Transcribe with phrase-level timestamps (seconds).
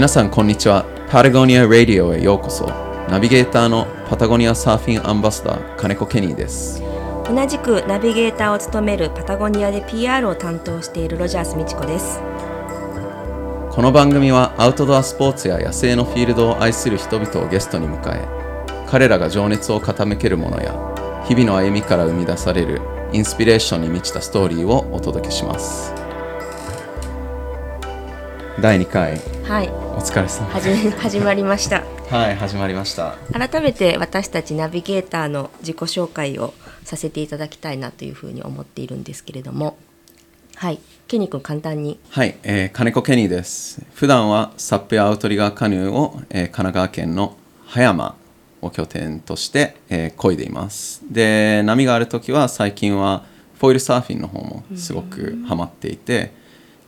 [0.00, 0.86] 皆さんこんにちは。
[1.10, 2.64] パタゴニア・ラディオへようこそ。
[3.10, 6.82] ナビゲーターのパタゴニアサーフィンアンバサダー金子ケニーです。
[7.28, 12.18] 同じくナビゲーターを務めるパタゴニアで PR を担当しているロジャース美智子です。
[13.72, 18.26] この番組はアウトドアスポーツや野生のフィールドを愛する人々をゲストに迎え
[18.88, 20.72] 彼らが情熱を傾けるものや
[21.28, 22.80] 日々の歩みから生み出される
[23.12, 25.92] インスピレーションに満ちたストーリーをお届けします。
[28.62, 29.68] 第2回はい。
[29.68, 30.48] お疲れ様。
[30.48, 31.82] はじめ始まりました。
[32.08, 33.16] はい始まりました。
[33.32, 36.54] 改めて私たちナビゲーターの自己紹介を
[36.84, 39.76] させていただきたいなというふうに思っているんですけれども。
[40.54, 40.78] はい。
[41.08, 41.98] ケニー君簡単に。
[42.10, 43.82] はい、えー金子ケニーです。
[43.92, 48.14] 普段はサップやアウトリガーカヌーを、えー神奈川県の葉山
[48.60, 51.02] を拠点として、えー漕いでいます。
[51.10, 53.24] で波がある時は最近は
[53.58, 56.30] フォイルサーフィンの方もすごくハマっていて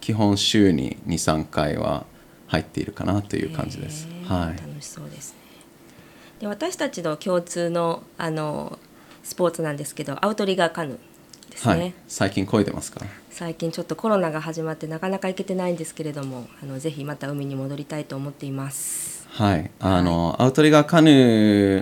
[0.01, 2.07] 基本週に23回は
[2.53, 4.07] 入っているかなという感じです。
[4.29, 4.61] はい。
[4.61, 5.39] 楽しそうですね。
[6.41, 8.79] で私たちの共通のあの
[9.25, 13.05] スポーツなんですけどアウトリガーカヌーですね、はい、最近漕いでますか？
[13.31, 19.27] 最近ちょっとコロナが始まってなかなか行けてないんですけれどもあのぜひまた海に戻りたいと思っています。
[19.31, 21.11] はい、あの、アウトリガーカヌ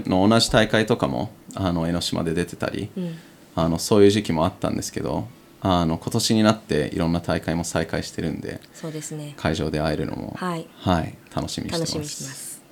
[0.06, 3.18] ーの同じ大会とかもあの江ノ島で出てたり、うん。
[3.56, 5.26] あのそういう時期もあったんですけど
[5.62, 9.34] あの今年になっていろんな大会も再開してるんでそうですね。
[9.36, 10.66] 会場で会えるのも、はい。
[11.34, 11.78] 楽しみにしてます。
[11.78, 12.62] 楽しみにしてます。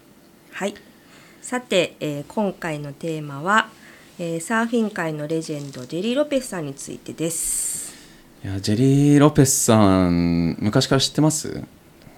[0.52, 0.74] はい。
[1.42, 3.68] さて、えー今回のテーマは、
[4.18, 7.94] えーサーフィン界のレジェンドジェリー・ロペスさんについてです。
[8.44, 11.62] いやジェリー・ロペスさん昔から知ってます？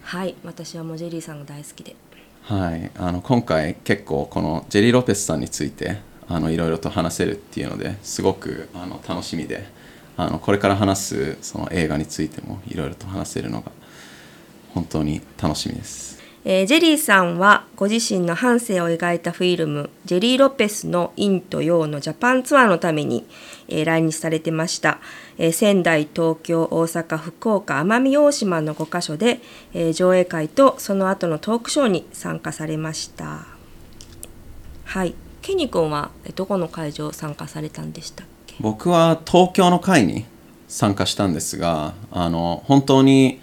[0.02, 0.34] はい。
[0.44, 1.96] 私はもうジェリーさんが大好きで。
[2.42, 9.64] はい、あの今回結構このジェリー・ロペスさんについてあのいろいろと話せるっていうのですごくあの楽しみで
[10.20, 13.72] あのこれから話すその映画についてもいろいろと話せるのが
[14.74, 16.10] 本当に楽しみです。
[16.42, 23.26] えージェリーさんはご自身の半生を描いたフィルム「ジェリー・ロペスの陰と陽」のジャパンツアーのために、
[23.68, 25.00] えー来日されてました、
[25.36, 29.40] えー仙台東京大阪福岡奄美大島の5カ所で、
[29.74, 33.44] えー上映会とその後のトークショーに参加されました。
[34.84, 35.14] はい。
[35.42, 38.39] ケニ君はどこの会場参加されたんでしたっけ？
[38.60, 40.26] 僕は東京の会に
[40.68, 43.40] 参加したんですがあの本当に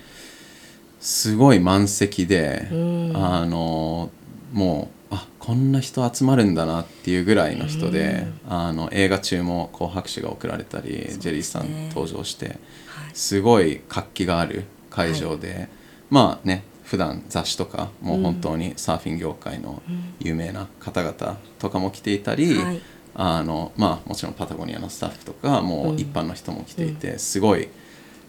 [1.00, 2.68] すごい満席で、
[3.14, 4.12] あの
[4.52, 12.58] もうあこんな人集まるんだなっていうぐらいの人で、あの映画中もこう拍手が送られたり、ジェリーさん登場して、はい。
[13.14, 15.70] すごい活気がある会場で、
[16.10, 19.82] まあね普段雑誌とかもう本当にサーフィン業界の
[20.20, 22.82] 有名な方々とかも来ていたり、はい
[23.20, 27.68] あのまあもちろんパタゴニアのスタッフとかもう一般の人も来ていて、すごい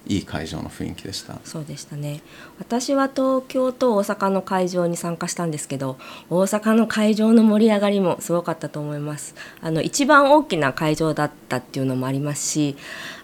[0.07, 1.39] いい会場の雰囲気でした。
[1.45, 2.23] そうでしたね。
[2.59, 5.99] 私は東京と大阪の会場に参加したんですけど
[6.31, 9.35] 大阪の会場の盛り上がりもすごかったと思います。
[9.61, 12.75] あの一番大きな会場だったっていうのもありますし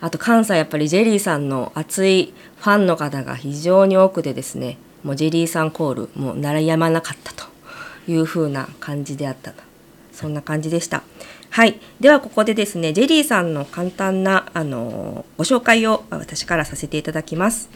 [0.02, 7.46] あと関西やっぱりジェリーさんの熱いファンの方が非常に多くてですねもうジェリーさんコールもう鳴りやまなかったと
[8.06, 9.52] いう風な感じであった。
[9.52, 9.62] と
[10.12, 10.98] そんな感じでした。
[10.98, 11.06] はい、
[11.54, 17.70] はいではここでですねジェリーさんの簡単なあのご紹介を私からさせていただきます。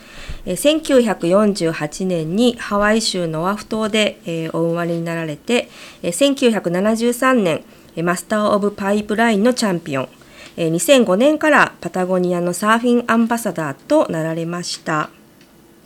[0.47, 5.69] えー1948年にハワイ州のオアフ島で、えーお生まれになられて、
[6.03, 7.63] えー1973年
[8.05, 10.09] マスター・オブ・パイプラインのチャンピオン、
[10.57, 15.09] えー2005年からパタゴニアのサーフィンアンバサダーとなられました。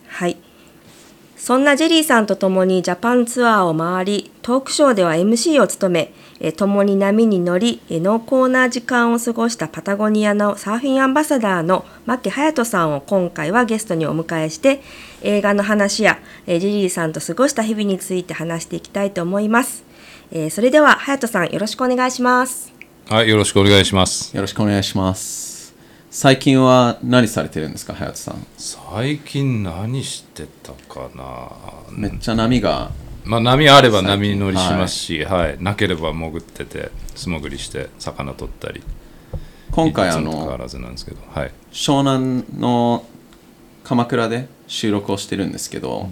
[0.06, 0.38] はい
[1.36, 6.14] そんなジェリーさんと共にジャパンツアーを回り、トークショーでは MC を務め、
[6.44, 14.82] えー共に波に乗り、えー濃厚な時間を過ごしたパタゴニアのサーフィンアンバサダーの牧隼人さんを今回はゲストにお迎えして、
[15.22, 19.84] 映画の話や、えージェリーさんと過ごした日々について話していきたいと思います。
[20.32, 22.72] えーそれでは隼人さんよろしくお願いします。
[23.08, 24.34] はい、よろしくお願いします。
[24.34, 25.74] よろしくお願いします。
[26.10, 28.46] 最近は何されてるんですか、隼人さん？
[28.58, 31.50] 最近何してたかな。
[31.90, 32.90] めっちゃ波が
[33.24, 38.82] まあ波あれば波に乗りしますし、はい、なければ潜ってて素潜りして魚取ったり。
[39.72, 41.52] 今回あいつもと変わのらずなんですけど、はい。
[41.72, 43.06] 湘南の
[43.84, 46.10] 鎌倉で収録をしてるんですけど、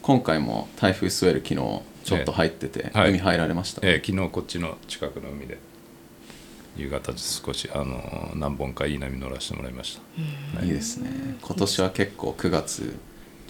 [0.00, 3.10] 今回も台風スウェル昨日ちょっと入ってて、えはい。
[3.10, 5.58] 海入られました、えー昨日こっちの近くの海で
[6.76, 10.00] 夕方少しあの何本かいい波乗らせてもらいまし
[10.56, 10.62] た。
[10.64, 11.36] いいですね。
[11.42, 12.96] 今年は結構9月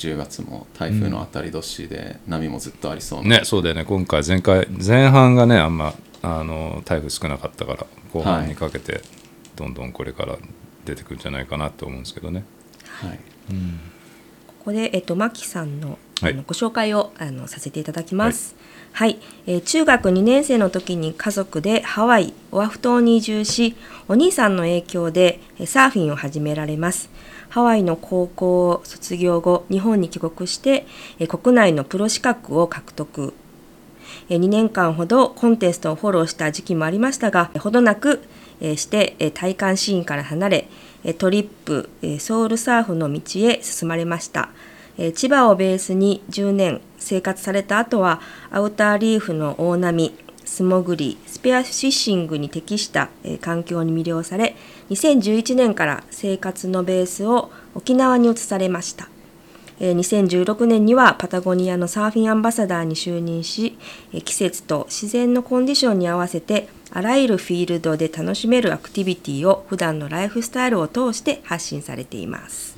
[0.02, 3.84] 10月も台風の当たり年で波もずっとありそうな、ね、そうだよね。
[3.84, 9.02] 今回前回前半がねあんまあの台風少なかったから後半にかけて
[9.54, 10.37] どんどんこれから
[10.84, 12.44] 出てくるんじゃないかなと思うんですけどね。
[12.84, 13.19] はい、
[14.46, 18.56] ここで、えっと、マキさんのあはいのご紹介をあのさせていただきます。
[18.93, 23.76] はい、えー中学2年生の時に家族でハワイオアフ島に移住し
[24.08, 27.08] お兄さんの影響でえーサーフィンを始められます
[27.52, 30.87] ハワイの高校を卒業後日本に帰国して
[31.19, 33.34] え国内のプロ資格を獲得。
[34.31, 38.22] 2年間ほどコンテストをフォローした時期もありましたがほどなく
[38.60, 40.69] して体感シーンから離れ
[41.19, 44.48] トリップソウルサーフの道へ進まれました。
[45.14, 50.14] 千葉をベースに10年生活された後はアウターリーフの大波
[50.46, 53.10] 素潜りスペアフィッシングに適した
[53.40, 54.56] 環境に魅了され
[54.92, 59.08] 2011年から生活のベースを沖縄に移されました
[59.80, 63.78] えー2016年にはパタゴニアのサーフィンアンバサダーに就任し
[64.12, 72.76] えー季節と自然のコンディションに合わせてあらゆるフィールドで楽しめるアクティビティを普段のライフスタイルを通して発信されています。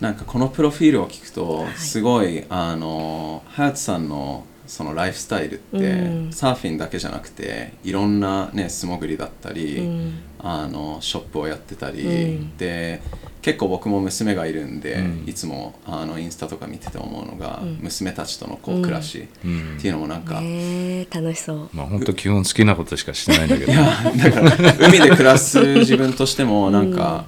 [0.00, 6.32] なんかこのプロフィールを聞くといすごい、あのハヤトさんのそのライフスタイルって、うん。
[6.32, 10.18] サーフィンだけじゃなくていろんなね素潜りだったり、うん。
[10.38, 12.56] あのショップをやってたり、うん。
[12.56, 13.02] で
[13.42, 15.24] 結構僕も娘がいるんで、うん。
[15.26, 17.78] いつもあのインスタとか見てて思うのが、うん。
[17.82, 19.76] 娘たちとのこううん暮らしうん。
[19.78, 21.70] っていうのもなんか、ねえ楽しそう。
[21.72, 23.72] まあ本当基本好きなことしかしてないんだけど。
[23.72, 23.84] いや
[24.16, 27.26] だから海で暮らす自分としてもなんか、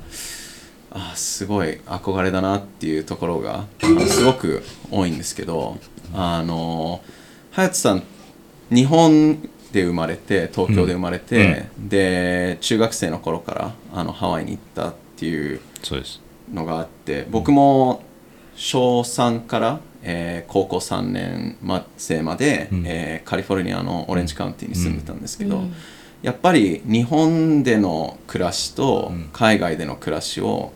[0.97, 5.77] あすごい憧れだなっていうところがあのすごく多いんですけど
[6.15, 7.03] あの
[7.56, 8.03] 隼人さん
[8.70, 9.41] 日本
[9.73, 15.61] で生まれて東京で生まれて、で中学生の頃からあのハワイに行ったっていう
[16.53, 18.03] のがあって僕も
[18.56, 21.56] 小3から、えー高校3年
[21.97, 22.85] 生まで、うん。
[22.87, 25.75] えーカリフォルニアのオレンジカウンティに住んでたんですけど、うん。
[26.23, 29.31] やっぱり日本での暮らしとうん。
[29.32, 30.73] 海外での暮らしを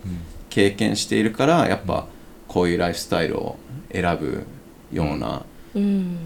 [0.49, 2.07] 経験しているからやっぱ
[2.49, 3.57] こういうライフスタイルを
[3.93, 4.45] 選ぶ
[4.93, 5.43] ようなうん。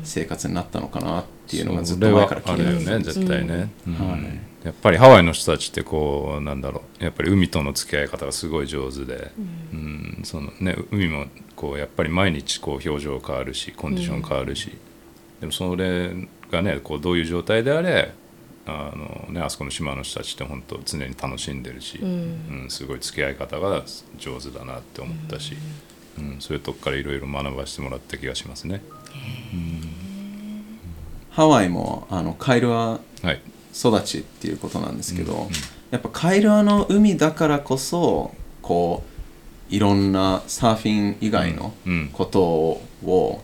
[0.03, 2.65] 生活になったのかなっていうのがずっと前からる。
[2.65, 3.71] よね絶対ね、
[4.65, 7.05] やっぱりハワイの人たちってこうなんだろう。
[7.05, 9.31] やっぱり海との付き合い方がすごい上手で、
[9.73, 10.21] うん。
[10.25, 11.27] そのね、海も
[11.57, 14.73] こうやっぱり毎日こう表情変わるしコンディション変わるし、
[15.41, 16.11] でもそれ
[16.51, 18.13] がねこうどういう状態であれ
[18.67, 22.09] あの、ね、あそこの島の人たちって本当常に楽しんでるし、うん。
[22.09, 22.71] うん。
[22.71, 23.85] すごい付き合い方が
[24.19, 25.55] 上手だなって思ったし、
[26.19, 28.83] うんそういうとこからいろいろ学ばせてもらった気がしますね。
[31.31, 33.41] ハワイもあのカイルアはい
[33.75, 35.51] 育ちっていうことなんですけど、うんうん。
[35.91, 38.33] やっぱカイルアの海だからこそ
[38.63, 39.03] こ
[39.71, 43.43] ういろんなサーフィン以外のうんことを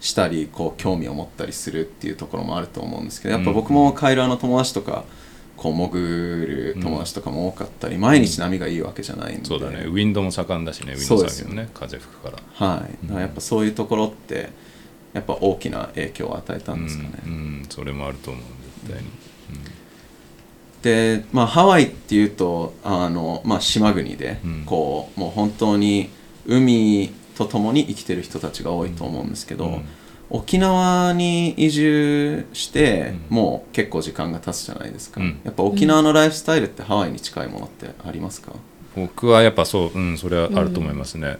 [0.00, 5.04] したりこう興味を持ったりするっていうところもあると思うんですけどやっぱ僕もカイルアの友達とか
[5.56, 9.84] こう潜る友達とかも多かったり、毎日波がいいわけじゃないんで、そうだね。
[9.86, 12.38] ウィンドも盛んだしねウィンドサーフィンもね風吹くから。
[12.54, 14.50] はい、だからやっぱそういうところって
[15.12, 17.66] やっぱ大きな影響を与えたんですかね、うんうん。
[17.68, 18.42] それもあると思う
[18.86, 19.08] 絶対に、
[20.82, 24.62] で、まあ、ハワイっていうとあの、まあ、島国で、うん。
[24.64, 26.10] こうもう本当に
[26.46, 29.84] 海と共に生きてる人たちが多いと思うんですけど、うん
[30.34, 33.36] 沖縄に移住して、うん。
[33.36, 35.40] もう結構時間が経つじゃないですか、うん。
[35.44, 38.52] やっぱ沖縄のライフスタイルってハワイに近いものってありますか、
[38.96, 41.36] 僕はやっぱそう、うん、それはあると思いますね、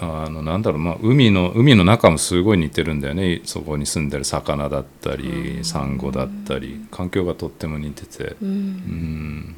[0.00, 3.42] あのなんだろう、まあ、海の海の中もすごい似てるんだよね。
[3.44, 8.36] そこに住んでる魚だったり、サンゴだったり環境がとっても似てて、う。
[8.42, 9.56] うんん。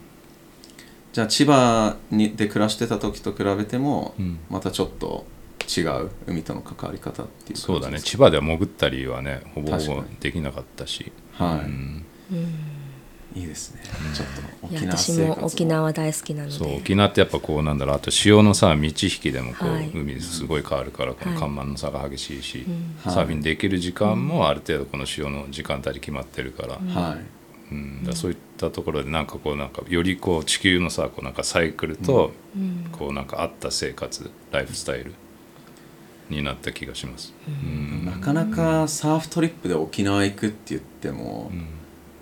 [1.15, 4.39] じゃあ千葉にで暮らしてた時と比べても、うん。
[4.51, 5.25] またちょっと
[5.69, 8.01] 違う海との関わり方っていうそうだね。
[8.01, 12.05] 千葉では潜ったりはねほぼほぼできなかったし、かはい、うん。
[13.35, 13.83] いいですね。
[14.15, 16.55] ちょっといや沖縄私生活も沖縄大好きなので。
[16.55, 17.97] そう沖縄ってやっぱこうなんだろう。
[17.97, 19.91] あと潮のさ満ち引きでもこう、はい。
[19.95, 21.41] 海すごい変わるからこのはい。
[21.41, 22.99] 干満の差が激しいし、ん。
[23.05, 27.19] サーフィンできる時間もある程度この潮の時間帯で決まってるから,、はい。
[27.71, 32.89] うん、だからそういったところでなんかこうなんかよりこう地球のさこうなんかサイクルとうん。
[32.91, 35.13] こうなんか合った生活ライフスタイル
[36.29, 37.33] になった気がします。
[37.47, 38.05] うん。
[38.05, 41.51] なかなかサーフトリップで沖縄行くって言っても、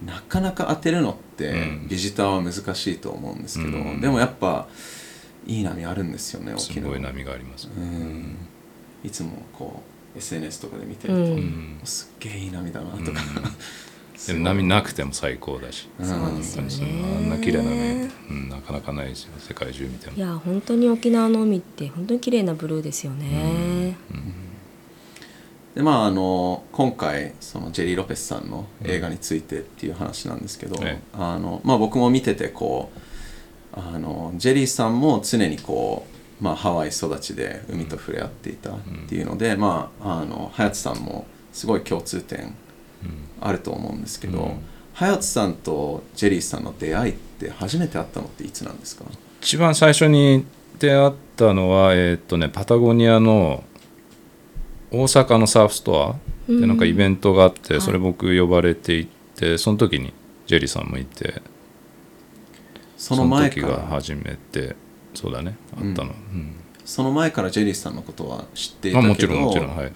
[0.05, 1.89] なかなか当てるのってうん。
[1.89, 4.01] ビジターは難しいと思うんですけど、うん。
[4.01, 4.69] でもやっぱ
[5.47, 6.93] いい波あるんですよねす沖縄。
[6.93, 7.69] ごい波があります。
[7.77, 8.37] うん。
[9.05, 9.83] いつもこ
[10.15, 11.27] う SNS とかで見てると、うん。
[11.29, 13.21] うんすっげえいい波だなとか、
[14.35, 16.71] 波なくても最高だし、うんそうですよね。
[16.71, 19.33] そんなあんな綺麗な海、うん、なかなかないですよ。
[19.39, 20.17] 世界中見ても。
[20.17, 20.21] い。
[20.21, 23.97] や本当に沖縄の海って本当に綺麗なブルーですよね。
[25.75, 31.03] でまああの今回そのジェリー・ロペスさんの映画についてっていう話なんですけど、ええ。
[31.13, 42.55] あのまあ、僕も見ててこうあのジェリーさんも常にこうまあ、ハワイ育ちで海と触れ合っていたっていうので、まああの隼人さんもすごい共通点
[43.41, 44.59] あると思うんですけど、うん。
[44.95, 49.05] 隼人さんとジェリーさんの出会いって初めて会ったのっていつなんですか？
[49.43, 50.47] 一番最初に
[50.79, 53.63] 出会ったのは、えーっとね、パタゴニアの
[54.91, 56.17] 大阪のサーフスト
[56.49, 57.83] アでなんかイベントがあって、はい。
[57.83, 60.15] それ僕呼ばれて行ってその時に
[60.47, 61.43] ジェリーさんもいて
[62.97, 64.77] その前時がから初めて
[65.13, 66.57] そうだねあったの、うん。
[66.85, 69.93] その前からジェリーさんのことは知っていたまあ、けどもちろんもちろんはい。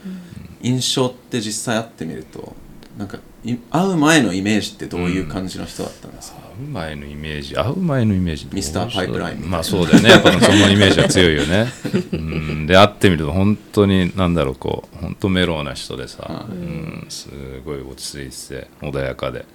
[0.63, 2.55] 印象って実際会ってみると
[3.01, 7.55] なんかい会う前のイメージってどういう感じの人だったんですか、会う前のイメージ？
[7.55, 10.11] 会う前のイメージミスターパイプラインまあそうだよね。
[10.11, 11.67] やっぱそのイメージは強いよね。
[12.13, 12.67] うん。
[12.67, 17.31] で会ってみると本当になんだろうこう本当メロウな人でさ、はうん、す
[17.65, 19.47] ごい落ち着いてて穏やかで。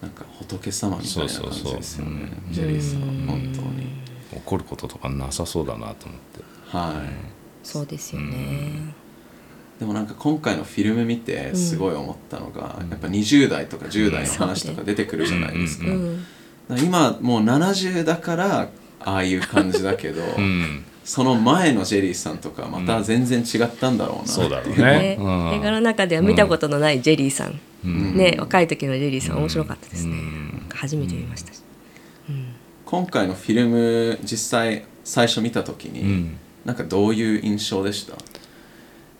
[0.00, 1.52] なんか仏様みたいな感じですよね。
[1.52, 2.06] そうそうそう
[2.52, 4.00] ジェリーさん本当に。
[4.34, 6.42] 怒ることとかなさそうだなと思って。
[6.74, 8.94] はい、そうですよね。
[9.82, 15.92] でもなんか今回のフィルム見てすごい思ったのが、やっぱ20代とか10代の話とか出てくるじゃないですか,、うん。
[15.92, 16.18] うん、
[16.68, 18.68] だから今もう70だから
[19.00, 20.84] ああいう感じだけど、うん。
[21.04, 28.16] その前のジェリーさんとかまた全然違ったんだろうなそうだろうっていね映画の中では見たことのないジェリーさん、うん。
[28.16, 30.66] ね若い時のジェリーさん面白かったですね、うん。
[30.72, 31.60] 初めて見ましたし、
[32.84, 36.36] 今回のフィルム実際最初見た時に、うん。
[36.64, 38.14] なんかどういう印象でした？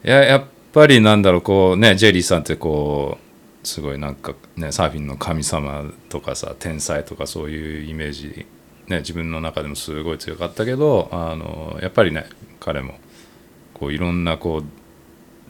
[0.05, 3.19] いややっぱりなんだろうこうねジェリーさんってこ
[3.63, 8.47] うすごいなんかねサーフィンの神様とかさ天才とかそういうイメージ、
[8.89, 12.27] ね、自分の中でもすごい強かったけどあのやっぱりね
[12.59, 12.95] 彼も
[13.75, 14.65] こういろんなこう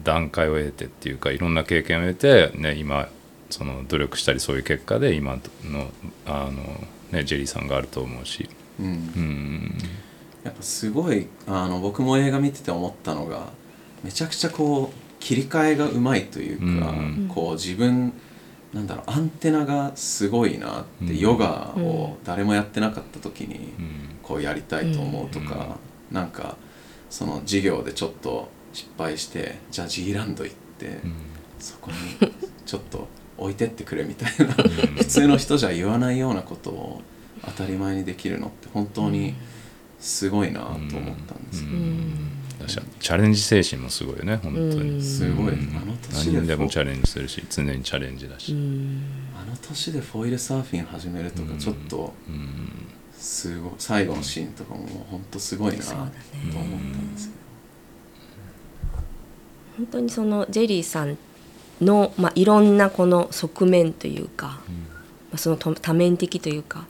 [0.03, 3.07] 段階を得てっていうかいろんな経験を得て、ね、今
[3.49, 5.87] その努力したりそういう結果で今の
[6.25, 6.51] あの、
[7.11, 8.49] ね、ジェリーさんがあると思うし。
[8.79, 9.77] うんうん
[10.43, 13.47] やっぱすごいあの僕も映画見てて思ったのが
[14.03, 17.29] めちゃくちゃこう切り替えがうまいというか、うん。
[17.33, 18.11] こう自分
[18.73, 21.17] なんだろうアンテナがすごいなって、うん。
[21.17, 24.15] ヨガを誰もやってなかった時にうん。
[24.21, 25.77] こうやりたいと思うとか、
[26.11, 26.57] なんか
[27.09, 31.13] その授業でちょっと失敗してじゃあ G ランド行って、うん。
[31.57, 31.89] そこ
[32.19, 32.33] に
[32.65, 34.53] ちょっと置いてってくれみたいな
[34.97, 37.01] 普通の人じゃ言わないようなことを
[37.45, 39.35] 当たり前にできるのって本当に
[39.99, 42.32] すごいなと思ったんですよ、だし
[42.67, 45.77] チャレンジ精神もすごいよね本当に、すごい、うん。
[45.77, 48.55] あの年で何にでもチャレンジするし常にチャレンジだし、あ
[49.49, 57.39] の年でフォイルサーフィン始めるとかちょっとうんすごい最後のシーンとかも本当すごいなと思ったんですけど、
[59.77, 61.17] 本当にそのジェリーさん
[61.81, 66.85] の、まあ、いろんなこの側面というか、まあ、そのと多面的というか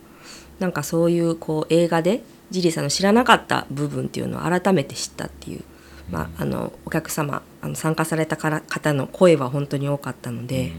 [0.59, 5.63] なんかそういうこう映画でジェリーさんの知らなかった部分っていうのを改めて知ったっていう、
[6.09, 10.71] まあ、あのお客様あの参加されたから方の声は本当に多かったので、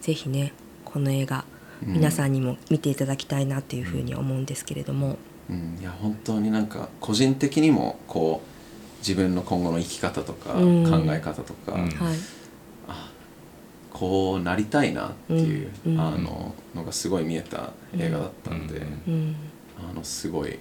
[0.00, 0.52] ぜひね
[0.84, 1.44] この映画
[1.84, 1.94] うん。
[1.94, 5.18] 皆さんにも見ていただきたいなというふうに思うんですけれども、
[5.50, 11.10] うん、いや本当になんか個人的にもこう自分の今後の生き方とか考うん。
[11.10, 11.90] え方とか、うん。
[11.90, 12.16] はい、
[12.88, 13.10] あ
[13.92, 15.92] こうなりたいなっていう、うん。
[15.94, 16.00] うん。
[16.00, 19.36] あののがすごい見えた映画だったんで、うんうん
[19.78, 20.58] あのすごい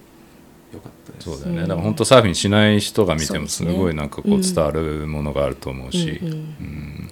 [0.74, 1.29] 良かったです。
[1.29, 7.10] そうだよね、うんだから本当サーフィンしない人が見てもすごいなんかこう伝わるものがあると思うし、うん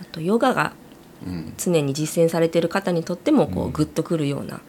[0.00, 0.74] あとヨガが
[1.26, 3.72] うん、常に実践されている方にとってもこううん。
[3.72, 4.60] グッとくるような、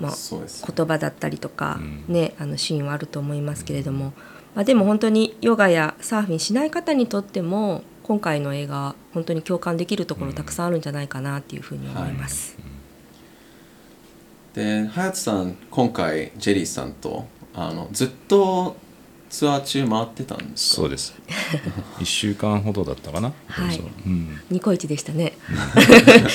[0.00, 0.12] まあ。
[0.12, 2.14] 言葉だったりとか、うん。
[2.14, 4.12] ね、あのシーンはあると思いますけれども、
[4.54, 12.56] まあ、でも本当にヨガやサーフィンしない方にとっても今回の映画は本当に共感できるところたくさんあるんじゃないかなっていうふうに思います。
[14.54, 18.76] で隼人さん今回ジェリーさんとあのずっと
[19.28, 20.76] ツアー中回ってたんですか？
[20.82, 21.14] そうです。
[22.00, 23.32] 1週間ほどだったかな？
[23.46, 23.80] はい。
[24.50, 25.34] ニコイチでしたね。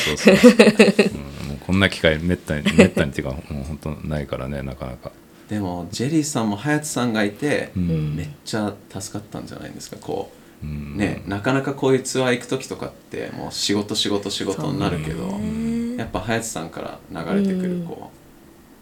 [0.06, 0.54] そうそうそう、
[1.44, 5.12] うん、もうこんな機会めったにめったにっていうかもう本当ないからねなかなか、
[5.50, 8.16] でもジェリーさんも隼人さんがいて、うん。
[8.16, 9.98] めっちゃ助かったんじゃないですか？
[10.00, 10.32] こ
[10.64, 10.96] ううん。
[10.96, 17.86] ね、なかなかこういうツアー行く時とかってもう仕事仕事仕事になるけど、ねやっぱ隼人さんから流れてくるうん。
[17.86, 18.12] こ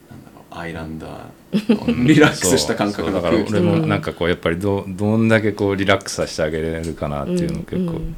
[0.09, 8.15] う、なんだろうアイランダーのリラックスした感覚だから俺もなんかこうやっぱりどどんだけこうリラックスさせてあげれるかなっていうのを結構うん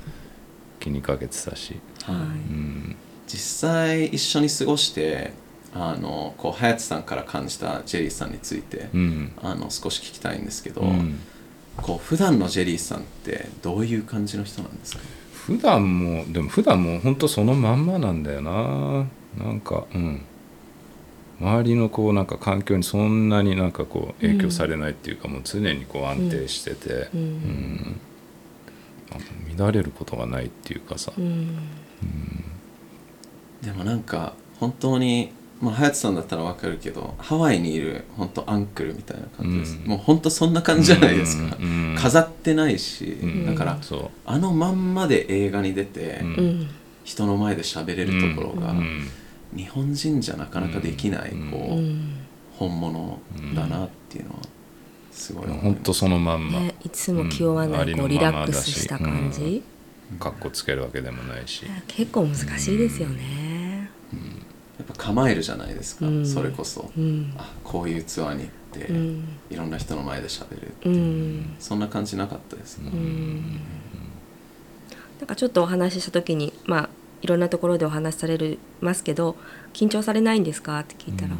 [0.80, 1.76] 気にかけてたし、
[3.28, 5.34] 実際一緒に過ごして
[5.74, 9.32] あのこう隼人さんから感じたジェリーさんについて、うん。
[9.42, 11.20] あの少し聞きたいんですけど、うん。
[11.78, 15.02] こう普段のジェリーさんってどういう感じの人なんですか？
[15.46, 19.06] 普段もでも普段も本当そのまんまなんだよな。
[19.38, 20.22] なんかうん。
[21.40, 27.20] 周りのこうなんか環境にそんなになんかこう影響されないっていうか、もう常にこう安定してて、うん。
[27.20, 28.00] うん。
[29.58, 31.58] 乱れることがないっていうかさ、うん。
[33.62, 35.32] でもなんか本当に
[35.66, 39.90] まあ隼人さんだったらわかるけどハワイにいる本当アンクルみたいな感じです、うん。
[39.90, 43.46] もう本当そんな感じじゃないですか、うんうん飾ってないし、うん。
[43.48, 44.10] だからそう。
[44.26, 46.22] あのまんまで映画に出て、
[47.04, 49.08] 人の前で喋れるところが、うん。
[49.56, 51.52] 日本人じゃなかなかできない、うん。
[51.52, 52.14] こう、うん。
[52.52, 53.20] 本物
[53.56, 54.38] だなっていうのは
[55.12, 55.66] すごい思います。
[55.66, 57.98] 本当そのまんま、ね、いつも気負わない、うん。
[57.98, 59.64] こうリラックスした感じ、
[60.20, 63.65] かっこつけるわけでもないし、結構難しいですよね。
[64.88, 66.26] やっぱ構えるじゃないですか、うん。
[66.26, 67.34] それこそ、うん。
[67.38, 68.50] あこういうツアーに行っ
[68.80, 69.24] て、うん。
[69.50, 71.56] いろんな人の前で喋るってういう、ん。
[71.60, 73.60] そんな感じなかったですね、うん。
[75.20, 76.90] なんかちょっとお話しした時にまあ
[77.22, 79.36] いろんなところでお話しされるますけど
[79.74, 80.80] 緊張されないんですか？
[80.80, 81.38] って聞いたら、ま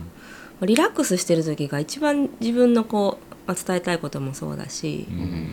[0.62, 5.50] あリラックスしてる時が一番自分のこう、まあ、伝えたいこともそうだし、うん。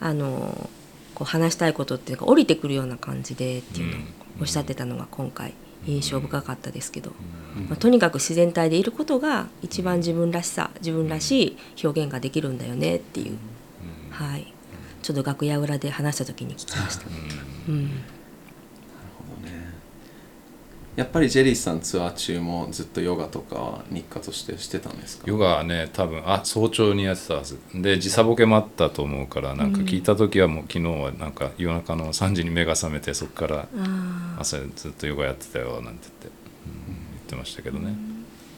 [0.00, 0.70] あの
[1.14, 4.00] こう話したいことっていうか降りてくるような感じでっていうのを
[4.40, 5.54] おっしゃってたのが今回
[5.86, 7.12] 印象深かったですけど、
[7.68, 13.36] まあ、とにかく自然体でいることが一番自分らしさ自分らしい表現ができるんだよねっていう、
[14.10, 14.52] はい、
[15.02, 17.06] ちょっと楽屋裏で話した時に聞きました。
[17.68, 17.90] うん
[20.96, 25.24] やっぱりジェリーさんツアー中もずっとヨガとかは日課としてしてたんですか？
[25.26, 27.58] ヨガはね多分あ早朝にやってたはず。
[27.74, 37.96] で時差ボケもあったと思うからなんか聞いた時はもう昨日はなんか夜中の3時に目が覚めてそこからあ朝ずっとヨガやってたよなんて言って、うん言ってましたけどね。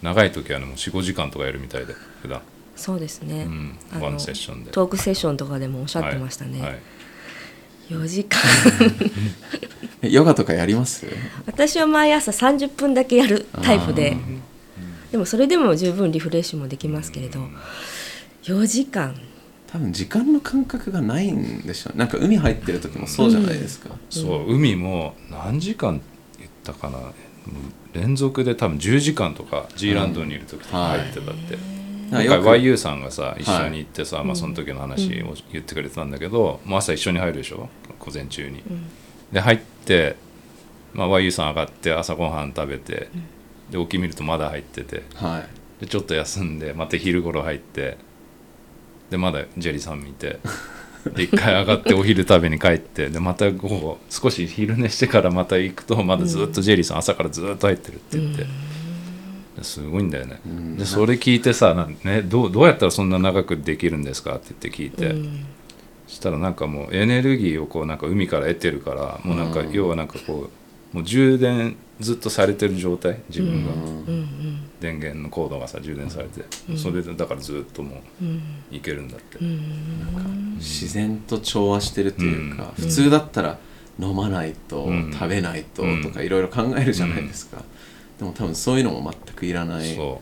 [0.02, 2.40] 長い時はねもう45時間とかやるみたいで普段。
[2.40, 2.42] ー
[2.76, 3.78] そうですね、うん。
[3.92, 4.70] あのワンセッションで。
[4.70, 6.70] トークセッションとかでもおっしゃってましたね、はい。
[6.72, 6.80] はい
[7.88, 8.40] 4時間。
[10.02, 11.06] えヨガとかやります？
[11.46, 14.16] 私は毎朝30分だけやるタイプで。
[15.12, 17.40] でもそれでも十分リフレッシュもできますけれど
[18.42, 19.14] 4時間。
[19.68, 26.00] 多分時間の感覚がないんでしょうなんか海入ってる時もそうじゃないですか、そう海も何時間
[26.38, 26.98] 言ったかな。
[27.92, 31.75] 連続で多分10時間とか G ランドにいる時とか入ってたって、今回なん
[32.10, 37.68] かよく YU さんがさ一緒に行ってさ、まあ、その時の話を言ってくれてたんだけど、もう朝一緒に入るでしょ？
[37.98, 38.62] 午前中に。
[39.32, 40.16] で入って、
[40.94, 43.08] まあ、YU さん上がって朝ごはん食べて、
[43.70, 45.44] で起き見るとまだ入ってては
[45.80, 45.84] い。
[45.84, 47.98] でちょっと休んでまた昼頃入って
[49.10, 50.38] でまだジェリーさん見て
[51.14, 58.42] で一回上がってお昼食べに帰ってでまた午後少し昼寝してからまた行くとまだずっとジェリーさん朝からずっと入ってるって言って。
[58.44, 58.48] で
[59.64, 60.76] すごいんだよね、ん。
[60.76, 64.36] でそれ聞いてさなん、ね、どうどうやったらそんな長くできるんですか？
[64.36, 65.46] って言って聞いて、うん。
[66.06, 69.72] そしたらなんかもうエネルギーをこうなんか海から得てるからもうなんかうん。
[69.72, 70.50] 要はなんかこ
[70.92, 73.20] うもう充電ずっとされてる状態？
[73.28, 73.80] 自分が、うん。
[73.80, 74.26] うん
[74.78, 76.44] 電源のコードがさ充電されて、
[76.76, 80.56] それでだからずっともういけるんだって、うん。
[80.58, 82.84] 自然と調和してるというか、うん。
[82.84, 83.58] 普通だったら
[83.98, 85.10] 飲まないと、うん。
[85.14, 86.02] 食べないとうん。
[86.02, 87.64] とかいろいろ考えるじゃないですか、
[88.18, 90.20] でも多分そういうのも全くいらないそ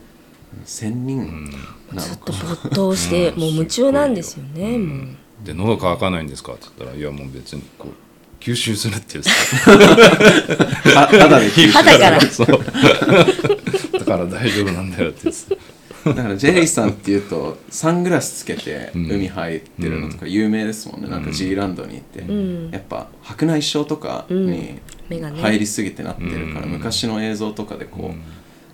[0.65, 1.61] 仙う、う人ん、なの
[1.95, 3.39] か、ずっと没頭して、うん。
[3.39, 4.87] もう夢中なんですよね、うん。
[4.87, 5.03] も
[5.43, 5.45] う。
[5.45, 9.31] で喉乾かないんですかって言ったらいやもう別にこう吸収するっていうさ。
[9.71, 12.21] は肌で吸収肌から。
[12.29, 12.47] そう。
[13.99, 15.55] だから大丈夫なんだよって言って
[16.03, 16.13] た。
[16.13, 19.11] だからジェリーさんっていうとサングラスつけてうん。
[19.11, 22.69] 海入ってるのとか有名ですもんね、なんか G ランドに行って、ん。
[22.71, 26.71] やっぱ白内障とかに目がね入りすぎてなってるから、うん。
[26.71, 28.21] 昔の映像とかでこう、うん。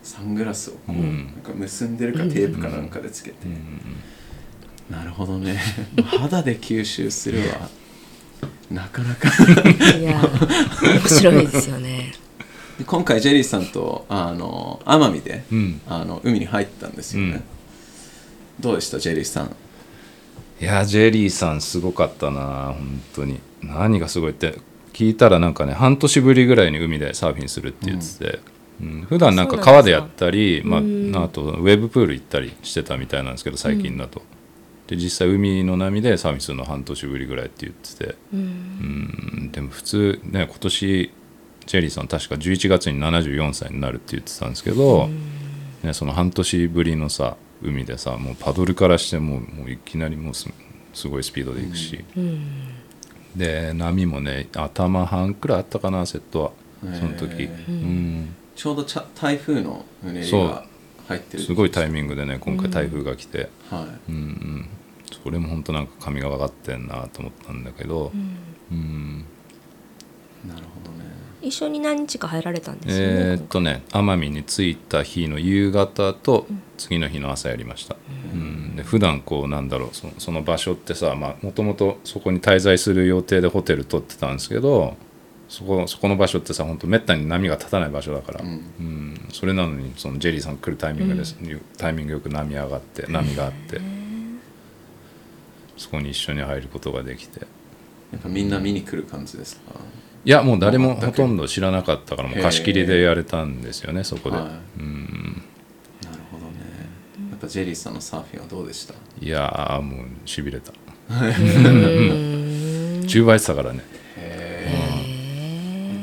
[0.04, 1.26] サングラスをこう、うん。
[1.28, 3.36] なんか結んでるかテープかなんかでつけて、
[4.90, 5.60] なるほどね。
[6.06, 7.70] 肌で吸収するは
[8.70, 9.30] なかなか。
[9.98, 10.22] いや
[10.84, 12.14] 面白いですよね。
[12.78, 15.82] で今回ジェリーさんとあの奄美で、うん。
[15.88, 17.44] あの海に入ったんですよね、うん。
[18.62, 19.56] どうでしたジェリーさん？
[20.60, 23.40] いやジェリーさんすごかったな本当に。
[23.62, 24.56] 何がすごいって
[24.94, 28.40] 聞いたらなんかね半年ぶりぐらいに海でサーフィンするって言ってて、
[28.82, 29.02] うん。
[29.08, 34.22] 普段なんか川でやったりまあ、あとウェブプール行ったりしてたみたいなんですけど最近だと、
[34.88, 38.40] で実際海の波でサーフィンするの半年ぶりぐらいって言ってて、うん。
[38.40, 38.44] う
[39.44, 39.52] ん。
[39.52, 41.12] でも普通ね今年
[41.66, 45.10] ジェリーさん確か11月に74歳になるって言ってたんですけど、
[45.84, 50.50] ね、その半年ぶりのさ海でさもうパドルからしてもうもういきなりもうす
[50.94, 52.81] すごいスピードで行くし、うん
[53.36, 56.52] で波もね頭半くらいあったかなセットは。
[56.82, 60.66] その時、うん、ちょうどちゃ台風のうねりそうが
[61.08, 64.12] 入ってるすごいタイミングでね今回台風が来て、はい。
[64.12, 64.70] うんうん、
[65.24, 68.12] それも本当なんか神がかってんなと思ったんだけど、
[68.72, 69.26] うん。
[70.48, 70.71] なるほ
[71.42, 76.46] 一緒に何日か入られたんですよね、えーっとね奄美に着いた日の夕方と
[76.78, 77.96] 次の日の朝やりました、
[78.34, 84.96] うん、で普段こうなんだろうそのその場所ってさもともとそこに滞在する予定でホテル取ってたんですけど
[85.50, 88.50] そこそこの場所ってさ本当めったに波が立たない場所だから、うん。
[88.50, 89.28] うん。
[89.34, 91.36] それなのにそのジェリーさん来るタイミングです、
[91.78, 93.82] タイミングよく波上がって波があって。
[95.76, 97.42] そこに一緒に入ることができて。
[97.42, 99.74] やっぱみんな見に来る感じですか？
[100.24, 104.46] いやもう誰もほとんど知らなかったからもう貸し切りでやれたんですよねそこで、はい。
[104.80, 105.42] うん。
[106.04, 106.52] なるほどね。
[107.32, 108.94] やっぱジェリーさんのサーフィンはどうでした？
[109.20, 110.72] いやーもうしびれた。
[110.72, 113.04] うー。
[113.04, 113.84] ん10倍したからね。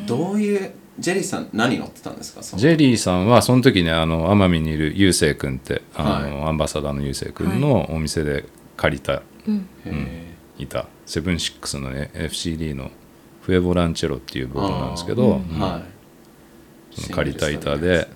[0.06, 2.42] どういうジェリーさん何乗ってたんですか？
[2.42, 9.22] そのジェリーさんはその時ねあの奄美にいるゆうせい君ってあの、はアンバサダーのゆうせい君のお店で借りた、へ
[10.58, 12.90] いたセブンシックスのね FCD の
[13.48, 17.00] フエボランチェロっていうボードなんですけど、ーはい。
[17.00, 18.06] その借りた板で、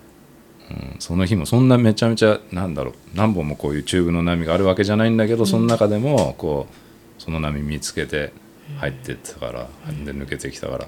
[0.71, 8.35] うん、その日もそんなめちゃめちゃなんだろう何本もこういうチューブの波があるわけじゃないんだけど、その中でもこうその波見つけて
[8.77, 9.69] 入ってってたから、
[10.05, 10.87] で抜けてきたか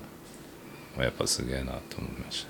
[0.99, 2.49] ら、やっぱすげえなと思いました。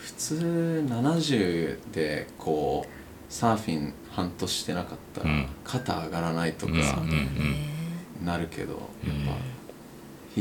[0.00, 5.46] 普通70でこうサーフィン半年してなかったら、うん。
[5.62, 6.82] 肩上がらないとかうんう
[8.22, 8.80] んなるけど、やっ
[9.24, 9.57] ぱ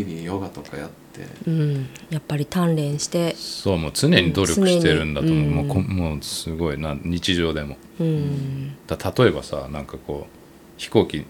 [0.04, 1.26] 日々ヨガとかやって。
[1.48, 5.54] うん、やっぱり鍛錬して、そうもう常に努力してるんだと思う,、常に。
[5.54, 7.78] もうこもうすごいな日常でも。
[8.00, 8.76] うん。
[8.86, 10.34] だ例えばさなんかこう
[10.78, 11.26] 飛行機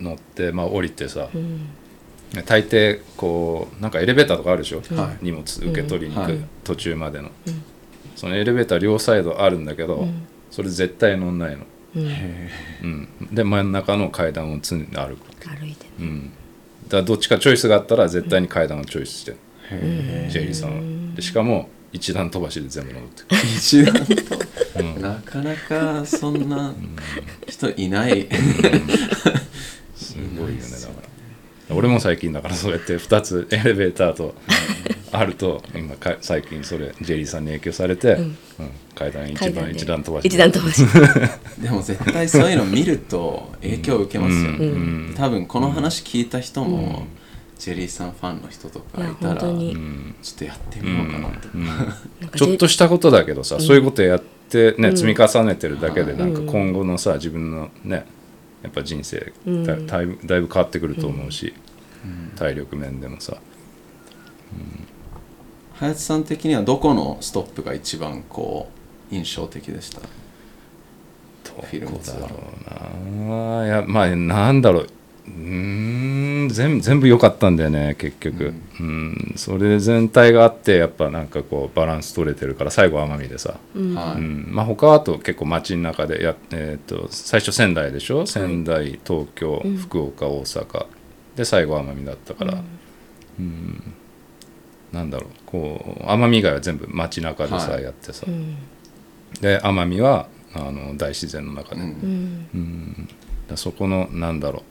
[0.00, 1.68] 乗って、まあ、降りてさ、うん。
[2.46, 5.24] 大抵こうなんかエレベーターとかあるでしょ、はい。
[5.24, 6.40] 荷物受け取りに行く、はい。
[6.64, 7.30] 途中までの、
[8.16, 10.26] そのエレベーター両サイドあるんだけど、ん。
[10.52, 11.64] それ絶対乗んないの、
[11.96, 12.50] うん、へ
[12.82, 16.41] うん、で真ん中の階段を常に歩く、歩いてうん、だ
[16.92, 19.36] からどっちかチョイスがあったら絶対に階段をチョイスして
[19.70, 20.76] ジェリーさん
[21.10, 21.14] は。
[21.14, 23.36] でしかも一段飛ばしで全部登ってくる。
[23.56, 25.02] 一段と、うん。
[25.02, 26.74] なかなかそんな
[27.46, 28.28] 人いない、
[29.94, 31.11] すごいよねだから
[31.70, 34.34] 俺も最近だからそうやって2つエレベーターと
[35.12, 38.36] あると今か最近それジェリーさんに影響されて、うん。
[38.94, 39.70] 階段一段で。
[39.72, 40.26] 一段飛ばし。
[40.26, 40.86] 一段飛ばし。
[41.60, 44.52] でも絶対そういうの見ると影響を受けますよ。
[44.52, 45.14] ね、うん。
[45.16, 47.06] 多分この話聞いた人も、
[47.58, 51.34] ジェリーさんファンの人とかいたいや本らちょっとやってみようかなと。
[51.34, 51.66] か、 うん。
[51.66, 51.76] なん
[52.30, 54.96] かちょっとしたことだけどさ、そういうことやってね、うん。
[54.96, 56.34] 積み重ねてるだけでうんなん。
[56.34, 58.04] か今後のさ自分のね
[58.62, 59.64] やっぱ人生うん。
[59.64, 61.54] だだいぶだいぶ変わってくると思うし、
[62.36, 63.36] 体力面でもさ。
[65.78, 68.68] 隼人さん的にはどこのストップが一番こ
[69.10, 70.00] う印象的でした？
[70.00, 70.06] ど
[71.62, 72.36] フィルムツアーこだろ
[73.20, 73.66] うな。
[73.66, 74.88] いやまあなんだろう
[75.24, 79.34] うーん全全部良かったんだよね結局、うん。
[79.36, 83.94] それで全体があってやっぱなんかこうバランス取れてるから最後奄美でさ、うん。
[83.94, 84.16] はい。
[84.16, 88.26] うんまあ、他はあと結構街の中でや、えー、と最初仙台でしょ？
[88.26, 89.76] 仙台東京、うん。
[89.76, 90.86] 福岡大阪。
[91.36, 92.62] で最後奄美だったから、
[93.38, 93.94] うん。
[94.90, 95.30] なんだろう。
[95.46, 97.84] こう奄美以外は全部街中でさ、はい。
[97.84, 98.56] やってさ、うん。
[99.40, 101.86] で奄美はあの大自然の中で、うん。
[101.86, 102.46] うん。
[102.54, 103.08] うん
[103.48, 104.62] だそこのなんだろう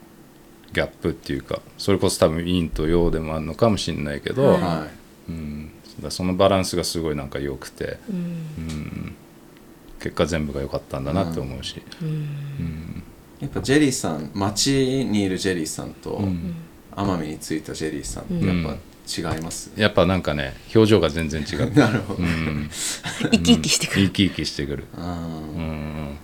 [0.72, 4.62] ギャップっていうかそれこそ多分陰と陽でもあるのかもしれないけど、はい。
[4.62, 4.86] は
[5.28, 8.16] うん、だそのバランスがすごいなんか良くて、うん。
[8.16, 9.16] うん、
[10.00, 12.08] 結果全部が良かったんだなって思うし、うん。
[12.08, 13.02] うん。
[13.40, 14.70] いやっぱジェリーさん街
[15.04, 16.54] にいるジェリーさんと、うん。
[16.94, 18.76] 奄美に着いたジェリーさんってやっぱ
[19.34, 22.70] 違います、やっぱなんかね表情が全然違う、 なるほど、 うん、
[23.30, 26.18] 生き生きしてくる、生き生きしてくる、あうーん、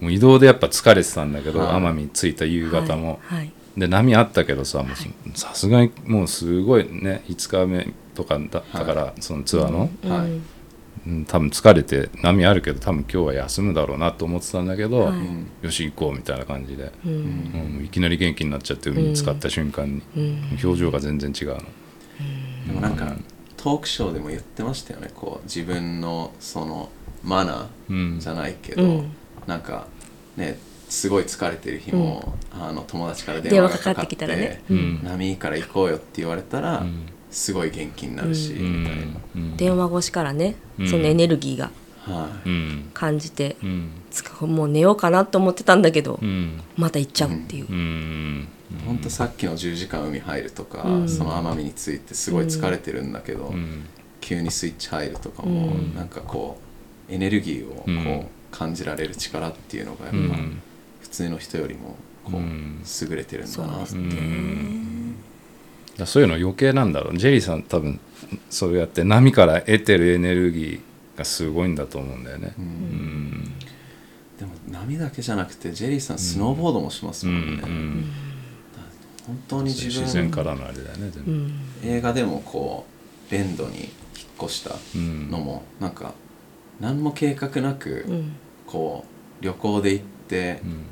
[0.00, 1.82] もう移動でやっぱ疲れてたんだけど、はい。
[1.82, 3.38] 奄美着いた夕方も、はい。
[3.38, 9.86] はいで波あったけどさもうさすがにもうすごいね5日目とかだったから、そのツアーの、は
[10.26, 10.30] い。
[10.30, 10.42] うん。
[11.06, 15.18] うん、多分疲れて波あるけど多分今日は休むだろうなと思ってたんだけど、はい。
[15.18, 17.12] うんよし行こうみたいな感じで、うん。
[17.78, 20.58] うんいきなり元気になっちゃって海に浸かった瞬間に、うん。
[20.62, 21.56] 表情が全然違うの。
[22.66, 23.16] でもなんか
[23.56, 26.90] トークショーでも言ってましたよねこう自分のその
[27.22, 27.96] マナうん。
[28.18, 29.12] ーじゃないけど、うん。
[29.46, 29.86] なんか
[30.36, 30.58] ね
[30.90, 34.60] すごい疲れてる日も、あの友達から電電話がかかっててきたらね、
[35.02, 38.82] 波いいから行こうよって言われたら、うんすごい元気になるし、うん。
[38.82, 39.02] みたいな、
[39.36, 39.56] うん。
[39.56, 40.88] 電話越しからね、うん。
[40.88, 41.70] そのエネルギーが
[42.92, 43.56] 感じて、
[44.40, 46.60] もう寝ようかなと思ってたんだけど、うん。
[46.76, 48.48] また行っちゃうっていう、うん。
[48.84, 48.98] ほん。
[48.98, 51.08] とさっきの10時間海入るとか、うん。
[51.08, 53.86] その奄美についてすごい疲れてるんだけど、うん。
[54.20, 55.94] 急にスイッチ入るとかも、うん。
[55.94, 56.58] なんかこ
[57.08, 58.26] うエネルギーをこう、うん。
[58.50, 60.60] 感じられる力っていうのがやっぱ、うん
[61.00, 62.82] 普通の人よりもこう、うん。
[63.02, 63.94] 優れてるんだなって、
[66.06, 67.18] そういうの余計なんだろう。
[67.18, 68.00] ジェリーさん多分
[68.48, 72.54] そうやって波から得てるエネルギーがすごいんだと思うんだよね。
[72.58, 73.44] うん。
[74.38, 78.04] でも波だけじゃなくてジェリーさんスノーボードもしますうんもんね、うん。
[79.26, 81.30] 本当に自分自然からのあれだよね全部。
[81.30, 81.52] うん。
[81.84, 82.86] 映画でもこ
[83.30, 83.88] うレンドに引っ
[84.42, 85.30] 越したうん。
[85.30, 86.14] のもなんか
[86.80, 88.32] 何も計画なくうん。
[88.66, 89.04] こ
[89.40, 90.84] う旅行で行って、うん。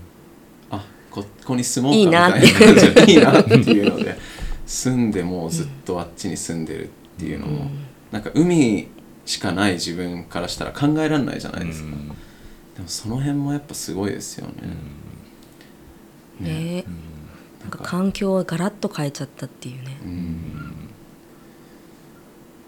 [0.70, 2.58] あこここに住もうかみたいな。
[2.58, 4.18] 感じでいいなっていうので
[4.66, 7.70] 住んでもうずっとあっちに住んでるっていうのも、うん。
[8.12, 8.88] なんか海
[9.24, 12.08] しかない自分からしたら考えられないじゃないですか、うん。
[12.08, 12.14] で
[12.80, 14.52] もその辺もやっぱすごいですよね、
[16.40, 16.84] ね。
[16.86, 16.94] うん。
[17.62, 17.78] なんか。
[17.84, 19.98] 環境をガラッと変えちゃったっていうね。
[20.04, 20.38] うん。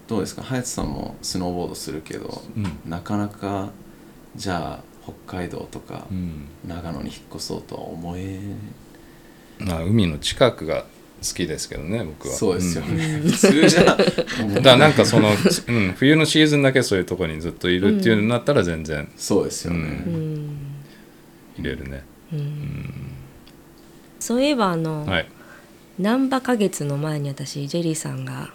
[0.07, 0.41] どうですか？
[0.41, 2.89] 隼人さんもスノーボードするけど、うん。
[2.89, 3.69] なかなか
[4.35, 6.47] じゃあ北海道とかうん。
[6.67, 8.39] 長野に引っ越そうとは思え
[9.59, 10.85] まあ海の近くが
[11.21, 12.33] 好きですけどね僕は。
[12.33, 12.97] そうですようん。
[12.97, 14.05] ね、 普通じゃだか
[14.61, 20.57] らなんかその、うん、冬のシーズンだけそういうところにずっといるっていうのになったら全然そうですよね、うん。
[21.57, 22.03] 入れるね。
[24.19, 25.27] そういえばあの、はい。
[25.99, 28.49] 難波花月の前に私ジェリーさんが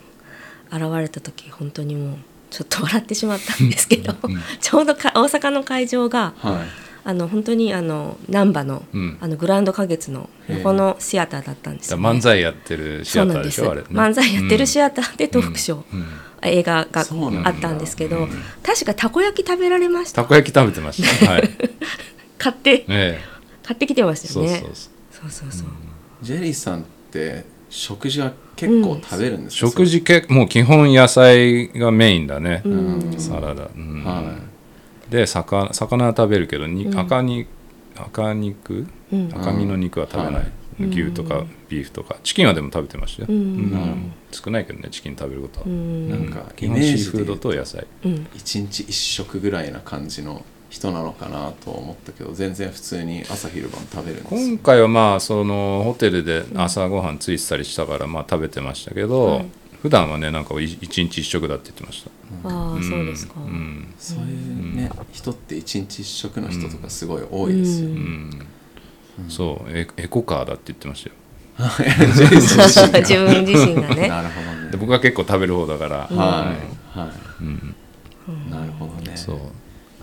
[0.73, 2.19] 現れた時本当にもう
[2.57, 4.15] ちょっと笑ってしまったんですけど、
[4.61, 6.87] ちょうどか大阪の会場がはい。
[7.09, 9.19] あの本当にあの難波の,、うん。
[9.21, 13.87] あのグランド花月の横のシアターだったんですよ、ね、漫才やってるシアターでしょあれ、ね。
[13.91, 16.07] 漫才やってるシアターでトークショー、うん。
[16.43, 17.05] 映画が
[17.45, 18.27] あったんですけど、
[18.63, 20.23] 確かたこ焼き食べられました。
[20.23, 21.31] たこ焼き食べてました。
[21.31, 21.51] はい。
[22.39, 23.21] 買ってえ
[23.63, 24.65] 買ってきてましえそうたよね。
[24.65, 25.31] そうそう。
[25.31, 25.51] そう。
[25.51, 25.69] そうそう
[26.23, 32.63] ジェリーさんって食事は結構食べるんですか、食事系もう基本野菜がメインだね。
[32.65, 33.15] うん。
[33.19, 33.69] サラダ。
[33.75, 34.05] うん。
[34.05, 34.39] は
[35.11, 36.99] で魚魚は食べるけどに、うん。
[36.99, 37.47] 赤に
[37.97, 39.29] 赤肉、うん。
[39.33, 40.45] 赤身の肉は食べない、はい。
[40.79, 42.17] 牛とかビーフとか。
[42.23, 43.37] チキンはでも食べてましたよ、うん。
[43.37, 44.13] うん。
[44.31, 46.11] 少ないけどねチキン食べることは、うん。
[46.11, 47.87] なんか基本イメージシーフードでと野菜。
[48.05, 48.27] うん。
[48.35, 50.45] 一日一食ぐらいな感じの
[50.77, 54.41] 人なのかなと思ったけど全然普通に朝昼晩食べるんですよ。
[54.41, 59.47] 今回はまあそのホテルで朝ごはんついてたりしたからまあ食べてましたけど、はい。
[59.81, 62.11] 普段はねなんかい一日一食だって言ってました。
[62.49, 63.95] ああそうですか、うん。
[63.99, 67.97] そういうね、人って一日一食の人とかすごい多いですよ、ううん。
[67.97, 68.47] ん
[69.29, 71.17] そうエエコカーだって言ってましたよ。
[71.89, 74.09] 自分自身がね。
[74.09, 74.71] なるほどね。
[74.73, 76.55] で僕は結構食べる方だから、は
[76.95, 77.11] いはい、
[77.41, 77.75] うん。
[78.51, 79.17] なるほどね。
[79.17, 79.39] そう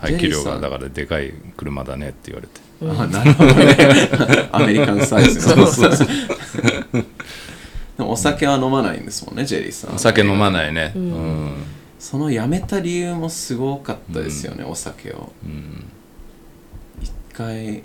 [0.04, 2.60] 排気量がだからでかい車だねって言われて。
[2.82, 3.76] あなるほどね。
[4.52, 5.48] アメリカンサイズ。
[5.56, 5.64] の
[7.96, 9.94] でもお酒は飲まないんですもんねジェリーさん。
[9.94, 10.92] お酒飲まないね。
[10.94, 11.52] うん。
[11.98, 15.32] そのやめた理由もすごかったですよね、お酒を。
[15.44, 15.84] うん。
[17.00, 17.82] 一回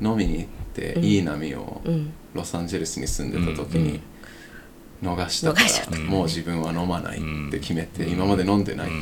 [0.00, 2.12] 飲みに行って、いい波をうん。
[2.34, 4.00] ロサンゼルスに住んでた時に
[5.02, 8.94] 逃したから、もう自分は飲まないって決めて、今まで飲んでないって、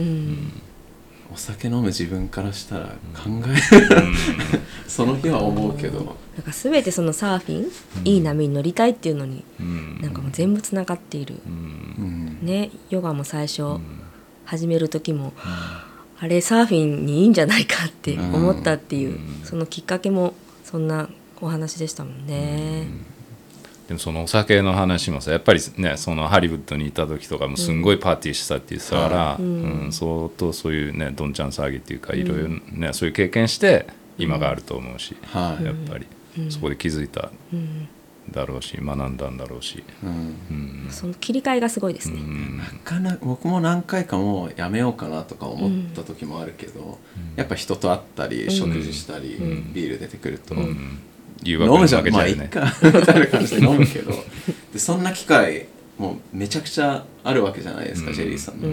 [0.00, 0.52] うん
[1.32, 3.56] お酒飲む自分からしたら考え、
[4.88, 7.70] その日は思うけど、なんか全てそのサーフィン、
[8.04, 12.38] いい波に乗りたいっていうのにうんなんかもう全部つながっている、うん。
[12.42, 13.78] ねヨガも最初
[14.44, 15.32] 始める時も、
[16.18, 21.08] あれサーフィンにいいんじゃないかって思ったっていう、そのきっかけもそんな
[21.40, 22.86] お話でしたもんね。
[23.88, 29.88] でもそのお酒の話もさやっぱりねそのハリウッドにいた時とかもすんごいパーティーしてたって言ってたから、うん。
[29.92, 35.64] 相当そういうねどんちゃん騒ぎっていうかいろいろねそういう経験して今があると思うし、はい。
[35.64, 36.06] やっぱり、
[36.50, 37.88] そこで気づいたうん。
[38.30, 40.10] だろうし学んだんだろうし、うん。
[40.50, 40.88] うん。
[40.90, 42.20] その切り替えがすごいですね。
[42.56, 46.98] なかなか僕も何回かもうやめようかなとか思った時もあるけど、
[47.36, 49.36] やっぱ人と会ったり食事したり、
[49.74, 51.00] ビール出てくると、うん
[51.44, 54.12] 誘飲惑にむじゃんまあい負けちゃうよね、っかみたいな感じで飲むけど。
[54.72, 55.66] でそんな機会
[55.98, 58.68] もうめちゃくちゃあるわけじゃないですか、ジェリーさんの、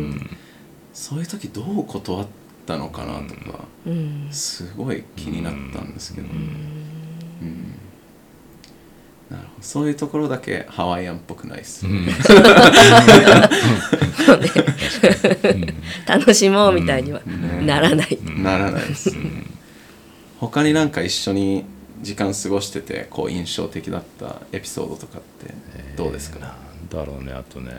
[0.94, 2.28] そういう時どう断っ
[2.66, 4.28] たのかなとか、うん。
[4.32, 7.76] すごい気になったんですけど、うん。
[9.30, 9.62] なるほど。
[9.62, 12.08] そういうところだけハワイアンっぽくないです、 うん。
[16.08, 17.22] 楽しもうみたいには
[17.66, 18.18] ならない。
[18.24, 19.16] ならないです、
[20.40, 21.66] 他になんか一緒に
[22.02, 25.54] 時間過ごしててこう印象的だったエピソードとかって
[25.96, 26.56] どうですか、なん
[26.90, 27.76] だろうねあとね、う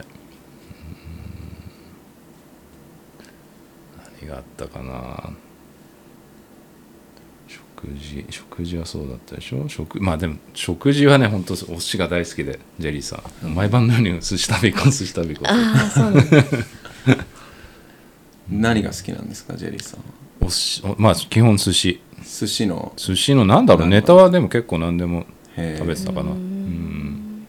[4.22, 4.22] ん。
[4.22, 5.30] 何があったかな。
[7.48, 9.68] 食事食事はそうだったでしょ？
[9.68, 16.44] 食まあでも食事はね本当お寿司が大好きでジェリーさん、毎晩のように寿司食べ行こう寿司食べ行こうああそうなんだ。
[18.48, 20.06] 何が好きなんですかジェリーさんは？
[20.42, 22.00] おしおまあ基本寿司
[22.42, 22.92] 寿司の。
[22.96, 26.32] 寿司のなんだろうネタはでも結構何でも食べてたかな。
[26.32, 27.46] うん。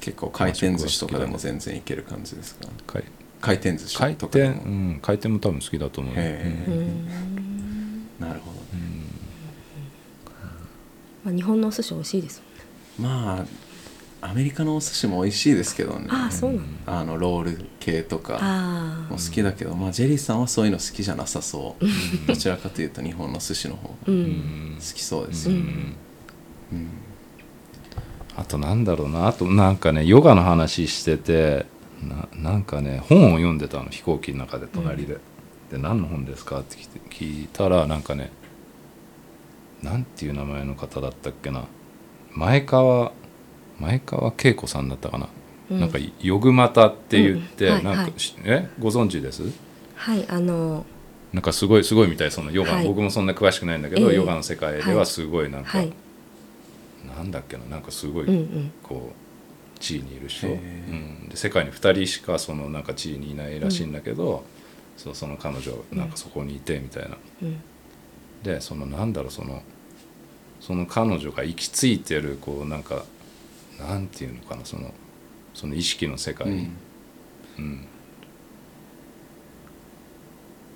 [0.00, 2.68] 結構回転寿司とかでも全然いける感じですか？
[2.86, 3.04] 回
[3.40, 4.62] 回転寿司回転、とかでも。
[4.62, 7.18] うん、回転も多分好きだと思う、うん。
[8.20, 8.62] なるほどね。
[11.24, 12.40] まあ、日本のお寿司美味しいです
[13.00, 13.14] もんね。
[13.16, 13.46] まあ
[14.24, 16.06] アメリカのお寿司も美味しいですけどね。
[16.08, 16.64] ああそうなの？
[16.86, 22.26] あのロール系とかあも好きだけど、まあ、ジェリーさんはそういうの好きじゃなさそう。
[22.26, 24.04] どちらかというと日本の寿司の方が好
[24.80, 25.56] きそうですよ。
[25.56, 26.78] ね、うん。
[26.78, 26.88] うん。
[28.36, 29.26] あとなんだろうな。
[29.26, 31.66] あとなんかねヨガの話してて
[32.02, 35.18] ななんかね本を読んでたの飛行機の中で隣で、
[35.70, 38.30] で何の本ですかって聞いて聞いたらなんかね
[39.82, 41.64] なんていう名前の方だったっけな。
[42.34, 43.12] 前川
[43.78, 45.28] 前川恵子さんだったかな、
[45.70, 45.80] うん。
[45.80, 48.12] なんかヨグマタって言って、うんはいなんか、
[48.44, 48.68] え？
[48.78, 49.42] ご存知です？
[49.94, 50.84] はいあの
[51.32, 52.86] なんかすごいすごいみたいそのヨガ、はい。
[52.86, 54.16] 僕もそんな詳しくないんだけど、ええ。
[54.16, 55.92] ヨガの世界ではすごいなんか、はい。
[57.16, 57.64] なんだっけな？
[57.66, 58.72] なんかすごい、うんうん。
[58.82, 64.44] こう地位にいる人、へうえん、で世界に2人しかそのなんか地位にいないらしいんだけど、
[64.96, 67.16] そうその彼女なんかそこにいてみたいな。
[67.42, 67.60] うん。
[68.42, 69.62] でそのなんだろうその
[70.60, 73.04] その彼女が行き着いてるこうなんか
[73.78, 74.92] なんていうのかなその
[75.54, 76.76] その意識の世界、うん。
[77.58, 77.86] うん。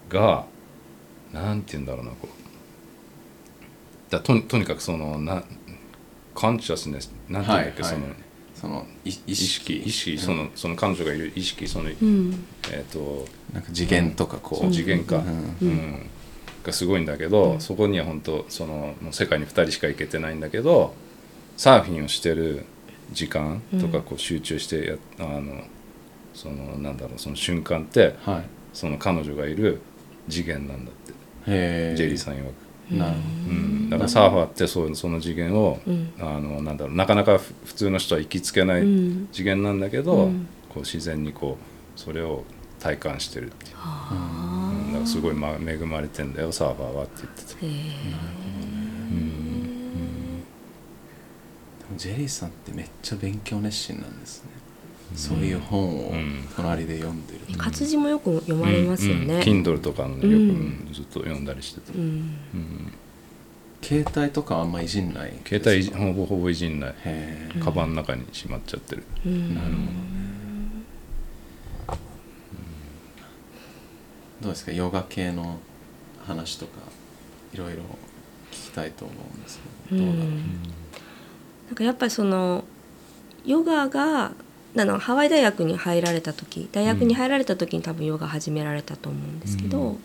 [0.09, 0.45] が
[1.33, 2.37] なんて言うんだろうなこう。
[4.11, 5.43] だとにとにかくそのな
[6.35, 8.01] コンシャスネスなんていうんだっけ、はいはい。
[8.03, 8.15] その
[8.55, 10.19] そのい意意識識意識うん。
[10.19, 12.45] そのその彼女がいる意識その、うん。
[12.71, 15.69] えっ、となんか次元とかこう、次元か、うん。
[15.69, 16.07] うん。
[16.63, 17.61] がすごいんだけど、うん。
[17.61, 20.95] そこには本当そのもう世界に2人しか行けてないんだけど
[21.57, 22.65] サーフィンをしてる
[23.13, 25.63] 時間とかうんこう集中してや、あの
[26.35, 28.45] そのなんだろうその瞬間ってはい。
[28.73, 29.81] その彼女がいる
[30.29, 31.95] 次元なんだって、へえ。
[31.97, 36.13] ジェリーさん曰く、なるほうん、だからサーファーってそうその次元を、うん。
[36.21, 39.29] あのなんだろうなかなかふ普通の人は行きつけないうん。
[39.33, 40.47] 次元なんだけど、うん。
[40.69, 42.45] こう自然にこうそれを
[42.79, 43.73] 体感してるっていう。
[43.79, 44.71] あ。
[44.89, 44.93] うん。
[44.93, 49.46] だからすごい、ま、恵まれてんだよサーファーはって言ってた、ーへでも
[51.97, 54.51] ジェリーさんってめっちゃ勉強熱心なんですね、
[55.15, 56.13] そういう本を
[56.57, 59.21] 隣で読んでる、ね活字もよく読まれますようん。
[59.23, 59.29] うん。
[59.29, 60.39] ね Kindle とかのねよく、うん。
[60.39, 60.43] う
[60.91, 62.01] んずっと読んだりしてた、うん。
[62.01, 62.05] う
[62.57, 62.93] ん
[63.83, 65.33] 携帯とかはあんまいじんない？
[65.47, 66.95] 携帯ほぼほぼいじんない。
[67.63, 69.55] カバンの中にしまっちゃってる、うん。
[69.55, 69.87] なるほどね。
[74.43, 74.73] どうですか？
[74.73, 75.61] ヨガ系の
[76.27, 76.73] 話とか
[77.55, 77.83] いろいろ
[78.51, 80.33] 聞きたいと思うんですけどどうだろう、
[81.67, 82.65] なんかやっぱりその
[83.45, 84.33] ヨガが
[84.79, 89.93] あのハワイ大学に入られた時大学に入られた時に多分ヨガ始められたと思うんですけど、うん。
[89.93, 89.99] ま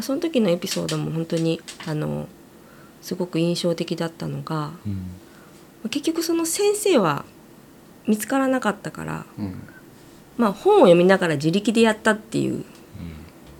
[0.00, 2.28] あ、その時のエピソードも本当にあの
[3.00, 4.72] すごく印象的だったのがま
[5.86, 7.24] あ結局その先生は
[8.06, 9.62] 見つからなかったから、うん。
[10.36, 12.64] まあ、本を読みながら自力でやったっていう、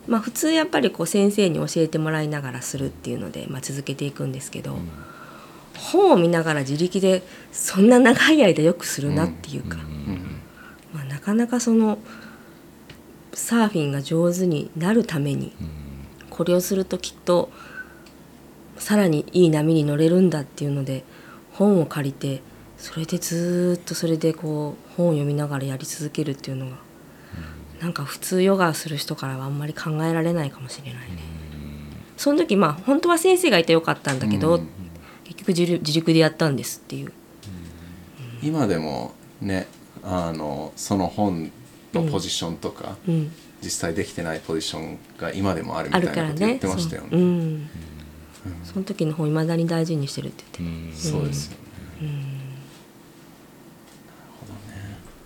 [0.06, 4.76] まあ、普通やっぱりこう先生に教えてもらいながらするっていうので、まあ、続けていくんですけど。
[5.78, 10.40] 本を見ながら自力でそんな長い間よくするなっていうか、うん
[10.92, 11.98] まあ、なかなかその
[13.32, 15.52] サーフィンが上手になるために
[16.30, 17.50] これをするときっと
[18.76, 21.04] さらにいい波に乗れるんだっていうので
[21.52, 22.42] 本を借りて
[22.76, 26.76] それでずーっとそれでこう本を読みながらやり続けるっていうのが、
[27.80, 31.18] なんか普通ヨガをする人からはあんまり考えられないかもしれないね。
[32.16, 34.68] その時まあ本当は先生がいてよかったんだけど、うん
[35.28, 37.12] 結局自力でやったんですっていう。
[38.42, 39.66] 今でもね
[40.02, 41.50] あのその本
[41.92, 43.32] のポジションとか、うん。
[43.60, 46.58] 実際できてないポジションが今でもあるみあたいなこと言っ。
[46.60, 47.08] てましたよね。
[47.10, 47.20] そう。
[47.20, 47.68] うん。
[48.64, 50.96] その時の本いまだに大事にしてるって言って。
[50.96, 52.08] そうですよね、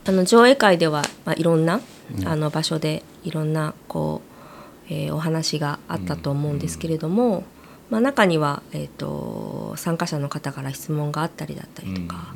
[0.07, 1.81] あの上映会では、まあ、いろんな、
[2.19, 2.27] うん。
[2.27, 4.23] あの場所でいろんなこ
[4.89, 7.45] う、えーお話があったと思うんですけれども、
[7.91, 12.35] まあ、中には、えー、と参加者の方から質問があったりだったりとか、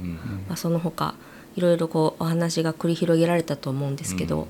[0.48, 1.14] まあ、その他
[1.56, 4.46] いろいろこうお話が繰り広げられたと思うんですけど、うん。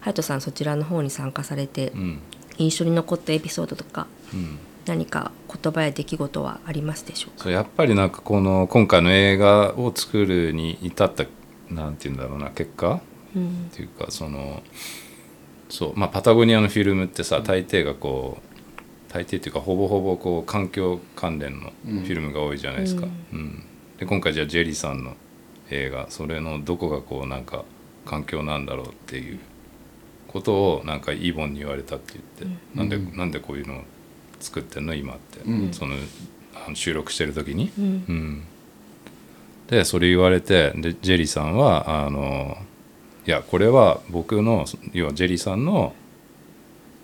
[0.00, 2.20] 隼人さんそちらの方に参加されてうん。
[2.58, 4.58] 印象に残ったエピソードとかうん。
[4.86, 7.44] 何か言葉や出来事はありますでしょうか？
[7.44, 11.24] そうやっぱりなんかこの今回の映画を作るに至った
[11.68, 13.00] なんて言うんだろうな結果？
[13.36, 13.68] うん。
[13.70, 14.62] っていうかその
[15.68, 18.47] そうまあパタゴニアのフィルムってさ大抵がこう
[19.10, 23.06] 大抵っていうかほぼほぼこう環境関連のフィルムが多いじゃないですか。
[23.32, 23.64] うん。
[23.98, 25.14] で今回じゃあジェリーさんの
[25.70, 27.64] 映画それのどこがこうなんか
[28.04, 29.38] 環境なんだろうっていう
[30.28, 33.16] ことをなんかイーボンに言われたって言って、なんでうん。
[33.16, 33.82] なんでこういうの
[34.40, 35.72] 作ってんの今って、うん。
[35.72, 35.94] その
[36.66, 37.72] あの収録してる時に？
[37.78, 37.84] うん。
[37.84, 38.42] うん、
[39.68, 42.58] でそれ言われてでジェリーさんはあの
[43.26, 45.94] いやこれは僕の要はジェリーさんの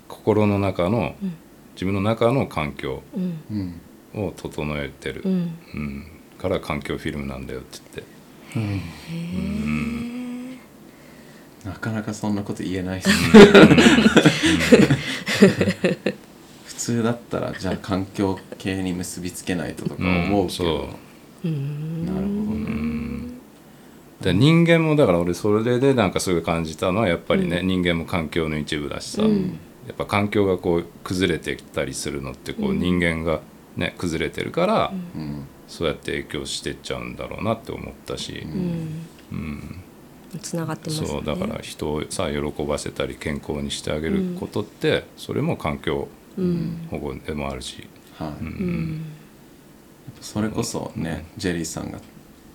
[0.09, 1.36] 心の中の、うん
[1.75, 3.39] 自分の中の環境うん。
[3.51, 3.81] うん
[4.16, 5.59] を整えてる、うん。
[5.75, 6.07] うん。
[6.39, 8.14] から環境フィルムなんだよって言って。
[11.64, 13.14] なかなかそんなこと言えないですね
[16.64, 20.91] 普通だったらじゃあ環境系に結びつけないととか思うけど、
[21.45, 22.07] うん。
[22.07, 23.33] なるほどね、
[24.20, 33.41] で人間もだから俺それでなんかすごい感じたのはやっぱりね、人間も環境の一部だしさ、うんやっぱ環境がこう崩れてきたりするのってこう人間が
[33.76, 35.47] ね崩れてるから、うん。
[35.66, 39.07] そうやって影響してっちゃうんだろうなって思ったし、うん。
[39.32, 39.80] うん。
[40.41, 41.09] つながってますよね。
[41.09, 46.87] そうだから人をさ喜ばせたり健康にしてあげることって、それも環境うん。
[46.91, 48.45] 保護でもあるし、はい。
[48.45, 49.07] うん。
[50.20, 51.99] それこそね、ジェリーさんが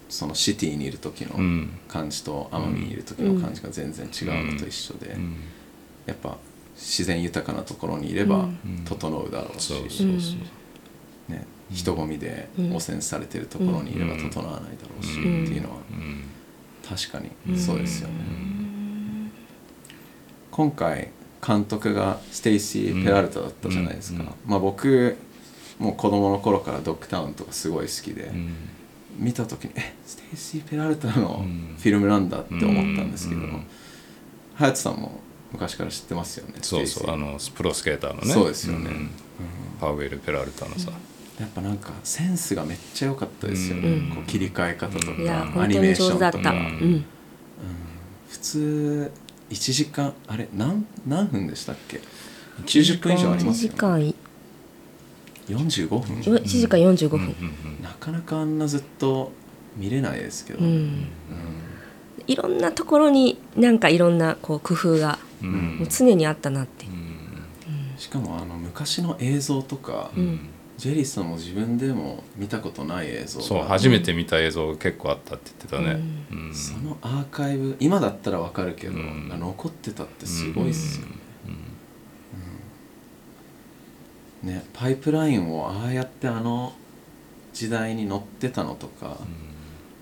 [0.07, 1.69] そのシティにいる時のうん。
[1.87, 5.35] 感じと奄美にいる時の感じが全然違うのと一緒で、うん。
[6.05, 6.37] やっぱ
[6.79, 8.85] 自然豊かなところにいればうん。
[8.85, 10.35] 整うだろうし、そうそうそ
[11.29, 12.75] う、ね、人混みでうん。
[12.75, 15.43] 汚染されてるところにいれば整わないだろうし、うん。
[15.43, 16.23] っていうのはうん。
[16.87, 18.13] 確かにそうですよね、
[20.49, 21.09] 今回
[21.45, 24.27] 監督がステイシー・ペラルタだったじゃないですか、うん。
[24.27, 24.33] うん。
[24.47, 25.15] まあ僕
[25.77, 28.53] もう子供の頃からドッグタウンとかすごい好きで、うん。
[29.17, 31.75] 見た時にえステイシー・ペラルタのうん。
[31.77, 33.65] フィルムなんだって思ったんですけどうん。
[34.57, 35.19] 隼人さんも
[35.51, 38.33] 昔から知ってますよねそうそうあのプロスケーターのね。
[38.33, 38.89] そうですよね。
[38.89, 39.09] ん
[39.79, 40.91] パウエル・ペラルタのさ、
[41.39, 44.15] やっぱなんかセンスがめっちゃ良かったですよね、うん。
[44.15, 46.39] こう切り替え方とか、いやアニメーショ上手だった。
[46.39, 47.05] ンとか、うん。
[48.29, 49.11] 普通
[49.49, 52.01] 1時間あれ何何分でしたっけ
[52.65, 54.13] ？90分以上あり1ますよ、ね、時間
[55.47, 56.19] 45分。
[56.19, 57.35] 1時間45分。
[57.81, 59.31] なかなかあんなずっと
[59.77, 61.07] 見れないですけど、うん。
[62.27, 66.85] いろんなところになんかいろんなこう工夫がうんもう常にあったなって。
[66.85, 66.93] うん。
[67.97, 70.39] しかもあの昔の映像とか、うん。
[70.77, 73.45] ジェリーさんも自分でも見たことない映像が。
[73.45, 75.99] そう初めて見た映像が結構あったって言ってたね、
[76.31, 76.55] うん。
[76.55, 79.29] そのアーカイブ今だったらわかるけど、うん。
[79.37, 81.13] 残ってたってすごいっすよね、
[84.53, 86.71] ねパイプラインをああやってあの
[87.51, 89.17] 時代に乗ってたのとか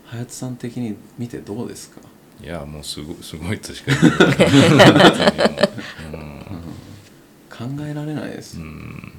[0.06, 2.02] 隼人さん的に見てどうですか？
[2.44, 3.92] いやもうすごすごいとしか
[7.50, 8.30] 考えられない。
[8.32, 9.14] です、ううん。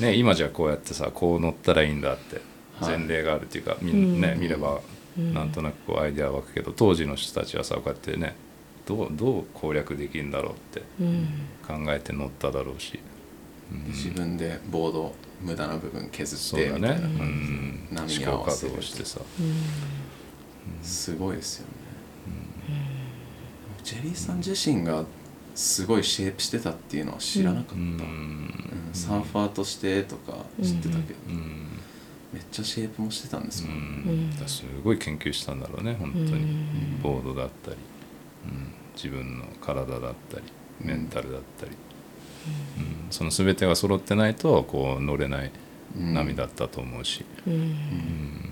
[0.00, 2.40] ね、今じゃこうやってさこう乗ったらいいんだって
[2.80, 2.98] はい。
[2.98, 4.20] 前例があるっていうか、みうん。
[4.20, 4.80] ね、見れば
[5.18, 5.32] うん。
[5.32, 8.34] なんとなくこうアイデア湧くけど当時の人たちはさこうやってね
[8.86, 11.28] どうどう攻略できるんだろうってうん。
[11.66, 13.00] 考えて乗っただろうし、
[13.72, 13.84] うん。
[13.92, 19.20] 自分でボード無駄な部分削そうだってみたいなね、う感ん、波に合わせる働してさ、
[20.82, 21.72] じすごいですよね、
[23.90, 25.04] ジェリーさん自身が
[25.56, 27.96] すごいシェイプしてたっていうのは知らなかった、ううん。
[27.96, 31.66] んサーファーとしてとか知ってたけど、うん。
[32.32, 34.30] めっちゃシェイプもしてたんですうもん、ん。
[34.30, 37.02] ん、すごい研究したんだろうね本当に、うん。
[37.02, 37.76] ボードだったり、
[38.44, 40.44] うん、自分の体だったり
[40.80, 43.10] メンタルだったり、うん。
[43.10, 45.50] その全てが揃ってないとこう乗れない
[45.98, 46.14] うん。
[46.14, 47.54] 波だったと思うし、うん。
[47.54, 48.50] うん。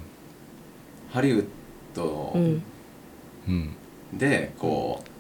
[1.11, 1.45] ハリウッ
[1.95, 2.62] ドうん。
[3.47, 3.76] うん。
[4.12, 5.17] でこう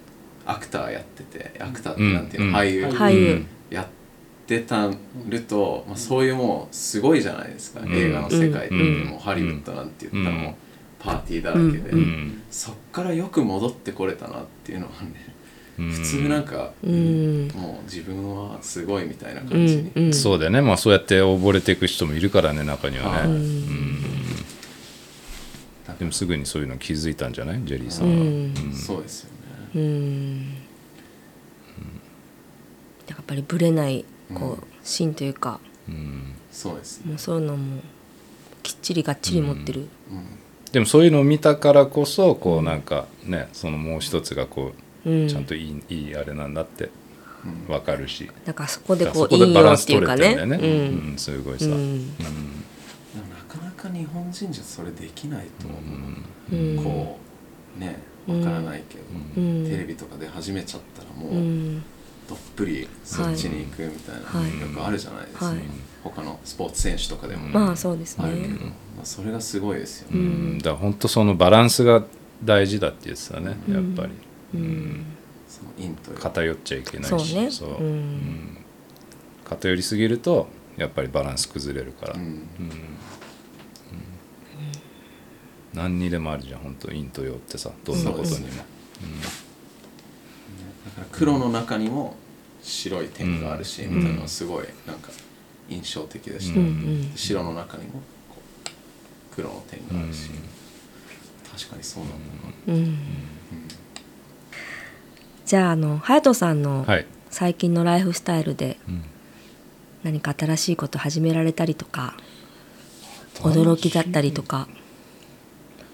[0.48, 2.54] アクターやっててアクターってなんていうの、うん。
[2.56, 2.86] 俳優。
[2.86, 3.46] 俳優。
[3.70, 3.86] やっ
[4.46, 4.90] てた
[5.28, 7.92] ると、まあ、そういうもうすごいじゃないですか、うん。
[7.94, 10.54] 映画の世界って、うんもうハリウッドなんて言ったらもううん。
[10.98, 11.92] パーティーだらけで、
[12.50, 15.34] そっからよく戻ってこれたなっていうのはね、
[15.78, 15.90] うん。
[15.92, 17.48] 普通なんか、うん。
[17.54, 19.92] もう自分はすごいみたいなう感じに、ん。
[19.94, 20.12] うん。
[20.12, 20.60] そうだよね。
[20.60, 24.02] まあそうやって溺れていく人もいるからね中にはね、はいうん。
[26.00, 27.60] でもすぐにそういうの気づいたんじゃない？
[27.64, 28.20] ジェリーさんは、うん。
[28.20, 28.72] うん。
[28.74, 29.37] そうですよね、
[29.74, 30.54] うん。
[33.06, 34.04] やっぱりぶれない
[34.34, 36.34] こう芯というかうん。
[36.50, 37.80] そうですね、もうそういうのも
[38.62, 39.88] きっちりがっちり持ってる。
[40.10, 40.24] うん。
[40.72, 44.72] でもそういうのを見たからこそこうなんかねそのもう一つがこ
[45.04, 45.28] ううん。
[45.28, 46.90] ちゃんといい,、いいあれなんだって
[47.66, 47.72] うん。
[47.72, 48.30] わかるし。
[48.44, 50.36] なんかそこでだからこそうこでバランス引用っていうかね。
[50.36, 50.48] てん。
[50.48, 52.08] だよね、うんすごいさ、ううん。
[52.08, 52.24] な
[53.48, 55.76] かなか日本人じゃそれできないと思
[56.52, 56.84] う、うん。
[56.84, 57.18] こ
[57.76, 59.04] うねわからないけど、
[59.36, 59.64] うん。
[59.64, 61.82] テレビとかで始めちゃったらもう、うん。
[62.28, 64.60] どっぷりそっちに行くみたいな、はい。
[64.60, 65.58] よくあるじゃないですか、はい。
[66.04, 67.48] 他のスポーツ選手とかでも。
[67.48, 68.58] まあそうですあるけど、ね。
[68.96, 70.58] まあ、それがすごいですようね、ん。
[70.58, 72.04] だから本当そのバランスが
[72.44, 73.74] 大事だって言ってたね、うん。
[73.74, 74.12] やっぱり、
[74.54, 75.06] うん。
[75.48, 77.32] そのインという偏っちゃいけないし。
[77.32, 77.50] そうね。
[77.50, 77.70] そう。
[77.70, 77.86] うん。
[77.86, 78.58] うん。
[79.44, 82.20] 偏りすぎるとやっぱりバランス崩れるから、うん。
[82.20, 82.42] うん
[85.78, 88.56] 何にでもあるじゃん本当陰と陽ってさどんなことにも、だか
[91.00, 92.16] ら黒の中にも
[92.62, 93.96] 白い点があるし、うん。
[93.96, 95.10] みたいなのがすごいなんか
[95.68, 96.60] 印象的でした、
[97.16, 98.02] 白の中にも
[99.34, 100.36] 黒の点があるし、うん。
[101.56, 102.16] 確かにそうなんだ
[102.66, 102.98] な、うん。
[105.46, 109.04] じゃああの隼人さんのはい、最近のライフスタイルでうん。
[110.04, 112.16] 何か新しいこと始められたりとか
[113.40, 114.68] 驚きだったりとか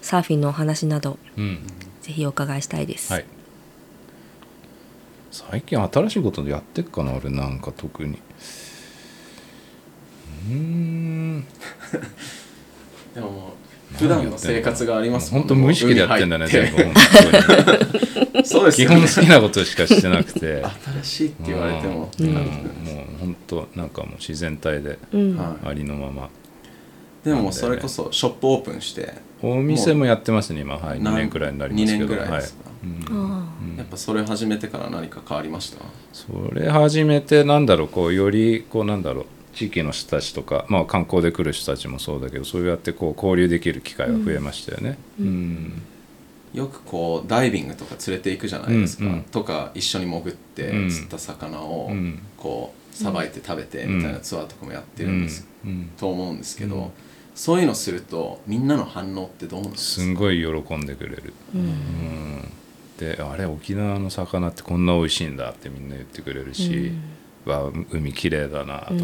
[0.05, 1.65] サーフィンのお話などうん。
[2.03, 3.11] ぜひお伺いしたいです。
[3.11, 3.25] はい。
[5.31, 8.19] 最近新しいことやってっかな俺なんか特に。
[10.47, 11.43] うーん。
[13.15, 13.53] でもも
[13.95, 16.93] う普段の生活がありますもん本当無意識でやってんだね海全
[18.33, 18.95] 部 そうですよね。
[18.97, 20.63] 基本好きなことしかしてなくて。
[21.01, 22.31] 新しいって言われても、うん。
[22.31, 22.45] なん。
[22.45, 22.65] かもう
[23.21, 24.99] 本当なんかもう自然体で
[25.63, 26.29] ありのまま。
[27.23, 29.15] でもそれこそショップオープンして
[29.47, 30.75] お店もやってますね今。
[30.75, 32.05] はい2何年くらいになりますけど。
[32.05, 32.69] 2年ぐらいですか？
[32.69, 32.85] はい。
[33.11, 33.31] うん。
[33.33, 33.45] あ
[33.77, 35.79] やっぱそれ始めてから何か変わりました？
[36.13, 44.97] それ始めてなんだろうこうよりこうなんだろう地域の人たちとか、まあ、観光で来る人たちもそうだけどそうやってこう交流できる機会が増えましたよね。
[45.19, 45.81] うん。
[46.53, 49.21] よくこうダイビングとか連れて行くじゃないですか、うんうん。
[49.23, 50.89] とか一緒に潜ってうん。
[50.89, 52.19] 釣った魚をうん。
[52.37, 55.89] こうさばいて食べてみたいなツアーとかもやってるんです、うん。
[55.97, 56.91] と思うんですけど、うん
[57.35, 60.01] そういうのするとみんなの反応ってどうなんですか？
[60.03, 61.33] すんごい喜んでくれる。
[61.53, 61.61] うん。
[61.61, 62.51] うん。
[62.97, 66.93] であれ沖縄の魚ってこんな美味しいんだってみんな言ってくれるし、
[67.45, 69.03] わ海きれいだなとか,、うん。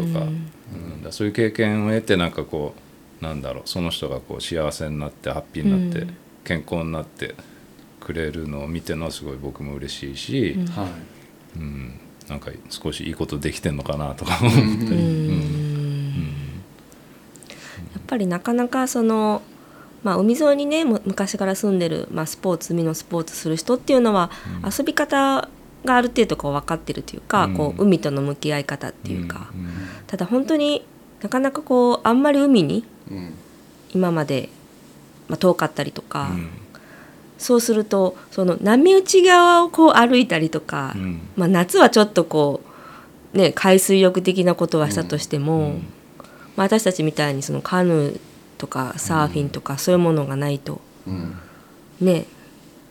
[0.96, 1.02] ん。
[1.04, 2.74] だそういう経験を得てなんかこ
[3.20, 6.16] うなんだろうその人がこう幸せになってハッピーになって、うん。
[6.44, 7.34] 健康になって
[8.00, 10.66] くれるのを見てるのはすごい僕も嬉しいし、うん。
[10.68, 11.58] はい。
[11.58, 12.00] うん。
[12.28, 15.62] なんか少しいいことできてんのかなとか思ったり、うん
[18.12, 19.40] ぱりなかなかその、
[20.02, 24.30] まあ、海沿いにねむ昔から住んでる、まあ、スポーツ海のスポーツする人っていうのは、
[24.64, 25.48] 遊び方
[25.84, 27.54] がある程度こう分かってるというか、うん。
[27.54, 29.70] こう海との向き合い方っていうか、うん。
[30.06, 30.84] ただ本当に
[31.22, 33.34] なかなかこうあんまり海にうん。
[33.94, 34.50] 今まで、
[35.28, 36.50] まあ、遠かったりとか、うん。
[37.38, 41.20] そうするとその波打ち側をこう歩いたりとか、うん。
[41.36, 42.60] まあ、夏はちょっとこ
[43.34, 45.84] う、ね、海水浴的なことはしたとしても、うん
[46.56, 48.20] まあ、私たちみたいにそのカヌー
[48.58, 50.80] とかサーフィンとかそういうものがないと。
[51.06, 51.36] うん。
[52.00, 52.26] ね。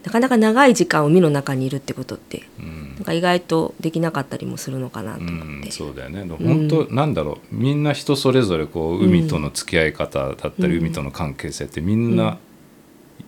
[0.03, 2.95] なかなか長い時間海の中にいるってことってうん。
[2.95, 5.45] なんか意外とできなかったりもするのかなと思って。
[5.67, 6.25] うん、そうだよね。
[6.27, 7.55] 本当、なんだろう。
[7.55, 10.85] みんな人それぞれこう海との付き合い方だったり、うん。
[10.85, 12.39] 海との関係性ってみんな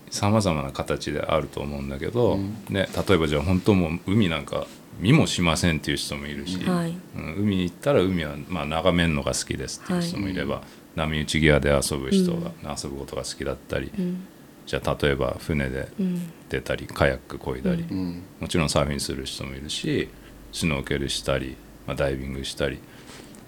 [0.09, 2.55] さまざまな形であると思うんだけど、うん。
[2.69, 4.65] ね、例えばじゃあ本当もう海なんか
[4.99, 6.95] 見もしませんっていう人もいるし、はい。
[7.15, 10.61] うん海に行ったら海はまあ眺めるのが好きですっていう人もいれば、
[10.95, 14.27] 波打ち際で遊ぶ人が、遊ぶことが好きだったり、うん。
[14.65, 16.31] じゃあ例えば船でうん。
[16.49, 18.23] 出たりカヤック漕いだり、うん。
[18.39, 20.07] もちろんサーフィンする人もいるし
[20.51, 22.77] シュノーケルしたり、まあ、ダイビングしたり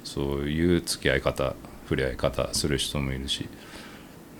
[0.03, 3.47] そういう付き合い方触れ合い方する人もいるし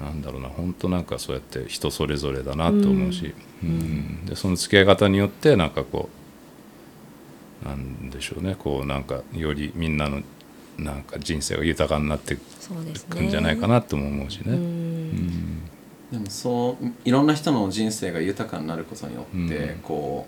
[0.01, 4.25] なんだろうな本当なんかそうやって人それぞれだなと思うし、うん。
[4.25, 6.24] でその付き合い方によってなんかこう
[7.63, 8.55] なんでしょうね。
[8.57, 10.21] こうなんかよりみんなの
[10.77, 12.37] なんか人生が豊かになってい
[13.09, 14.43] くんじゃないかなとも思うしね。
[14.47, 14.55] うん。
[14.55, 15.61] うん。
[16.11, 19.79] でもそういろんな人の人生が豊かになることによって、うん。
[19.79, 20.27] こ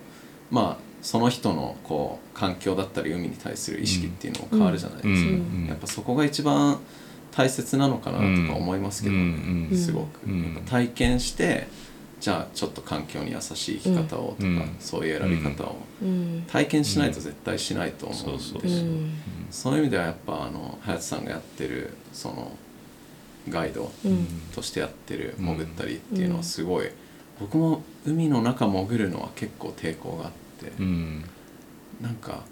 [0.51, 5.65] うまあその人のこう環境だったり海に対する意識っていうのも変わるじゃないですか、うん。
[5.67, 6.79] やっぱそこが一番
[7.31, 9.67] 大切なのかなとか思いますけどね、うん。
[9.71, 9.77] うん。
[9.77, 10.43] すごく、うん。
[10.43, 11.67] やっぱ体験して
[12.19, 14.75] じゃあちょっと環境に優しい生き方をとか、うん。
[14.79, 16.43] そういう選び方をうん。
[16.47, 18.83] 体験しないと絶対しないと思うんで、そうそうそうう。
[18.83, 19.13] ん
[19.51, 22.51] そういう意味ではやっぱあの隼人さんがやってるその
[23.49, 24.27] ガイドうん。
[24.53, 26.89] としてやってる潜ったりっていうのはすごい、
[27.39, 31.23] 僕も海の中潜るのは結構抵抗があって、うん。
[32.01, 32.43] なんか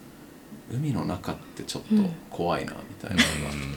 [0.71, 1.95] 海の中ってちょっと
[2.29, 3.23] 怖いなみたいな、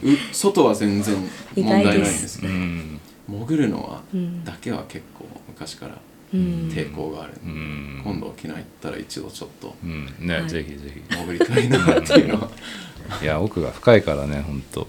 [0.03, 1.15] うう外は全然
[1.55, 2.98] 問題ないんですけど、ん
[3.29, 4.43] 潜るのはうん。
[4.43, 5.97] だけは結構昔から
[6.33, 6.69] うん。
[6.69, 8.01] 抵抗がある、うん。
[8.03, 10.05] 今度沖縄行ったら一度ちょっとうん。
[10.19, 10.49] ね、はい。
[10.49, 11.15] ぜひぜひ。
[11.15, 12.49] 潜りたいなっていうのは。
[13.21, 14.87] いや奥が深いからね本当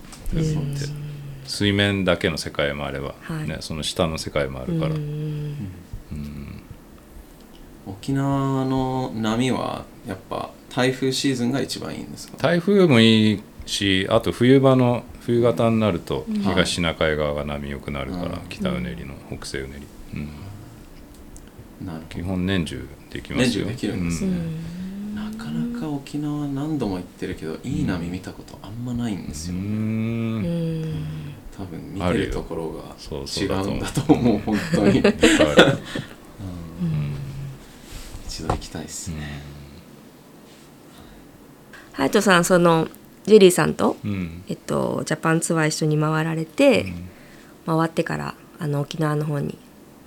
[1.47, 3.49] 水面だけの世界もあれば、はい。
[3.49, 6.63] ね、その下の世界もあるから、ううんん。
[7.87, 12.37] 沖縄の波はやっぱ台風シーズンが一番いいんですか？
[12.37, 16.41] 台風もいいしあと冬場の冬型になるとうん。
[16.41, 19.81] 東シナ海側が波良くなるから、うん北うねりの北西うね
[20.13, 20.21] り、
[21.81, 21.87] うん。
[21.87, 23.67] な基本年中できますよ。
[23.67, 24.37] 年中できるんですうね
[25.15, 30.43] なかなか沖縄何度も行ってるけどいい波見たことあんまないんですうよ、うん。
[30.83, 30.85] ん。
[31.57, 33.75] 多分見てるところがそうそ違うだと思う。
[33.75, 35.03] うんだと思う本当に。
[38.27, 39.43] 一度行きたいですね、
[41.93, 42.89] ハヤトさんその
[43.31, 44.43] ジェリーさんと、うん。
[44.49, 46.93] えっと、ジャパンツアー一緒に回られて、
[47.65, 49.57] 回ってからあの沖縄の方に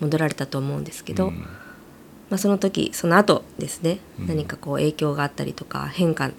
[0.02, 1.38] 戻られたと思うんですけど、うん。
[2.30, 4.28] まあ、その時その後ですね、うん。
[4.28, 6.32] 何かこう影響があったりとか変化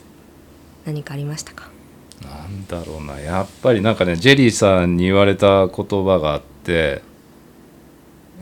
[0.84, 1.70] 何かありましたか？
[2.22, 3.18] なんだろうな。
[3.18, 7.00] やっぱりなんかねジェリーさんに言われた言葉があって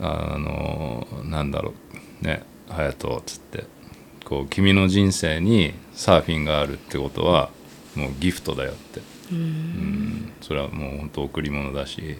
[0.01, 1.73] あのなんだろ
[2.21, 2.25] う。
[2.25, 3.63] ね「隼人」っつって
[4.25, 7.49] こう「君の人生にサーフィンがあるってことは
[7.95, 9.01] もうギフトだよ」って。
[9.31, 10.31] うん。
[10.41, 12.17] それはもう本当贈り物だし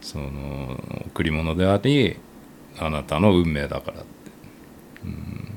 [0.00, 2.16] その贈り物であり
[2.78, 4.06] あなたの運命だからって、
[5.04, 5.54] うん、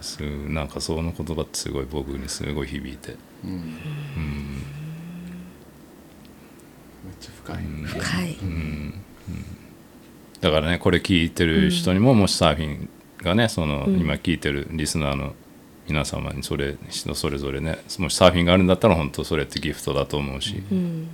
[0.00, 3.50] すなんかその言葉ってすごい僕にすごい響いて、うん。
[3.50, 4.62] うん
[7.06, 8.36] めっちゃ深い、深い、
[10.40, 12.88] だからねこれ聞いてる人にも、もしサーフィン
[13.22, 15.34] がねその、今聞いてるリスナーの
[15.88, 21.08] 皆様にそれ人それぞれねもしサーフィンがあるんだったら本当それってギフトだと思うし、うん。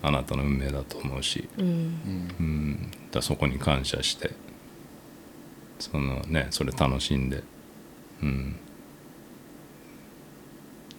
[0.00, 1.66] あなたの運命だと思うし、うん。
[2.38, 4.30] うん、だそこに感謝して
[5.78, 7.42] そのねそれ楽しんで、
[8.22, 8.56] うん、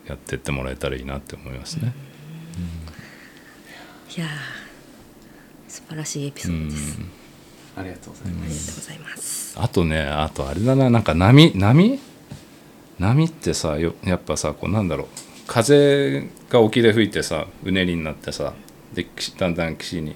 [0.07, 1.93] やってってもらえたらいいなって思いますね。
[4.17, 4.29] いやー
[5.67, 6.99] 素晴らしいエピソードです、
[7.77, 9.59] ありがとうございありがます、とうございます。
[9.59, 11.99] あとねあとあれだななんか波波？
[12.99, 15.07] 波ってさよやっぱさこうなんだろう。
[15.47, 18.53] 風が沖で吹いてさうねりになってさ
[18.93, 20.15] で岸だんだん岸に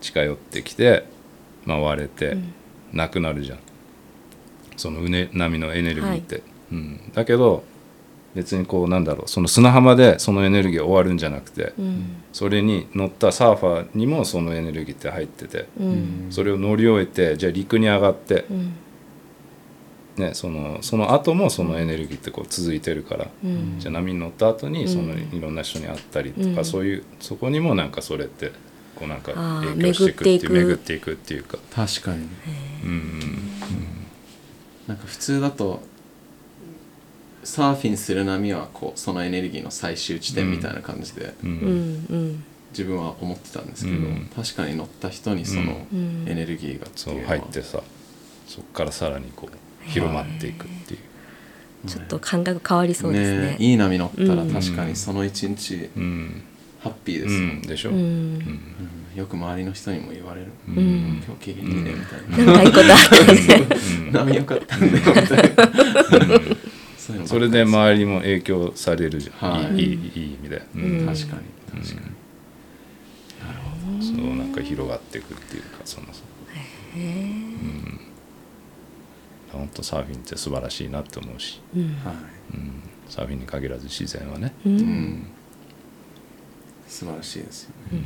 [0.00, 1.04] 近寄ってきて
[1.66, 2.36] 回れて、
[2.92, 3.58] なくなるじゃん。
[4.76, 7.62] そのうね波のエネルギーって、うん、だけど
[8.34, 9.28] 別にこうなんだろう。
[9.28, 12.22] その砂浜でそのエネルギーが終わるんじゃなくて、うん。
[12.32, 16.26] それに乗ったサーファーにもそのエネルギーって入ってて、うん。
[16.30, 18.74] それを乗り終えてじゃあ陸に上がって、うん
[20.16, 23.76] ね、そのその後もそのエネルギーってこう続いてるから、うん。
[23.78, 26.64] じゃあ波に乗った後にそのうんいろんな人に会ったりとか、うん。
[26.64, 28.52] そういうそこにもなんかそれって
[28.94, 32.28] こうなんか影響していくっていう巡っ巡ってていくっていうか、確かに。
[32.84, 33.20] うん
[34.86, 35.80] なんか普通だと
[37.44, 42.16] サーフィンする波はこうそのエネルギーの最終地点みたいな感じでうんうん。
[42.16, 46.26] うん自分は思ってたんですけど、うん確かに乗った人にそのうん。
[46.28, 47.82] エネルギーがってそういうのは入ってさ
[48.46, 49.56] そこからさらにこう
[49.86, 51.00] 広まっていくっていう、
[51.88, 53.56] ちょっと感覚変わりそうですね。
[53.58, 54.50] いい波乗ったらうん。
[54.52, 56.42] 確かにその一日うん。
[56.80, 58.00] ハッピーでうすもん、ん、でしょ、ううん。
[58.00, 59.16] んうん。
[59.16, 60.74] よく周りの人にも言われる、うん。
[60.74, 63.68] ん今日機嫌いいねみたいな、なんかいいことあったね。
[64.10, 67.26] 波良かったんだよみたいな。
[67.26, 69.76] それで周りにも影響されるじゃん、はい。
[69.76, 70.82] い、いいいい意味で、うん。
[70.82, 71.06] うん。
[71.06, 71.42] 確かに。
[71.82, 72.12] 確かに、
[74.02, 76.06] そうなんか広がっていくっていうかその
[76.94, 78.00] うん
[79.52, 81.82] 本当サーフィンって素晴らしいなって思うし、うん。
[82.04, 82.14] はい。
[82.54, 84.76] うん、サーフィンに限らず自然はね、ううん。
[84.76, 85.26] ん
[86.92, 88.02] 素晴らしいですよね、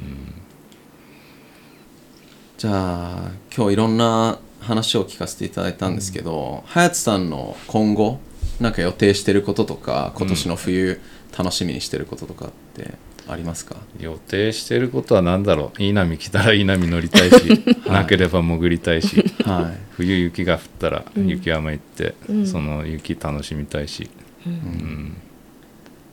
[2.57, 8.20] じゃあ今日いろんな話を聞かせていただいたんですけど隼人さんの今後
[8.61, 11.01] なんか予定してることとか今年の冬
[11.36, 12.94] 楽しみにしてることとかって
[13.28, 15.82] ありますか、予定してることは何だろう。
[15.82, 17.36] いい波来たらいい波乗りたいし、
[17.86, 19.78] なければ潜りたいしはい。
[19.92, 22.47] 冬雪が降ったら雪山行って、うん。
[22.47, 24.09] その雪楽しみたいし、
[24.47, 25.16] うん。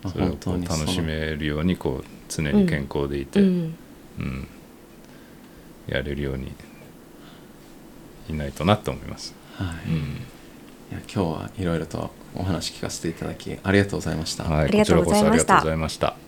[0.04, 3.76] まあそれを本こう楽しめるようにこう常に健康でいて、うん。
[4.20, 4.48] うん。
[5.88, 6.52] やれるように
[8.30, 9.36] いないとなって思います。
[9.56, 9.94] はい、い
[10.94, 15.30] や今日はいろいろとお話聞かせていただきありがとうございました、はい、ありがとうございました。
[15.30, 16.23] こちらこそありがとうございました。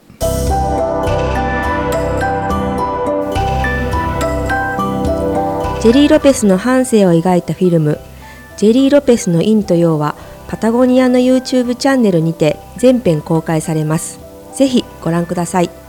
[5.82, 8.00] ジェリー・ロペスの半生を描いたフィルム
[8.58, 10.16] 「ジェリー・ロペスの陰と陽」は
[10.48, 14.20] パタゴニアの YouTube チャンネルにて全編公開されます。
[14.56, 15.85] ぜひご覧ください。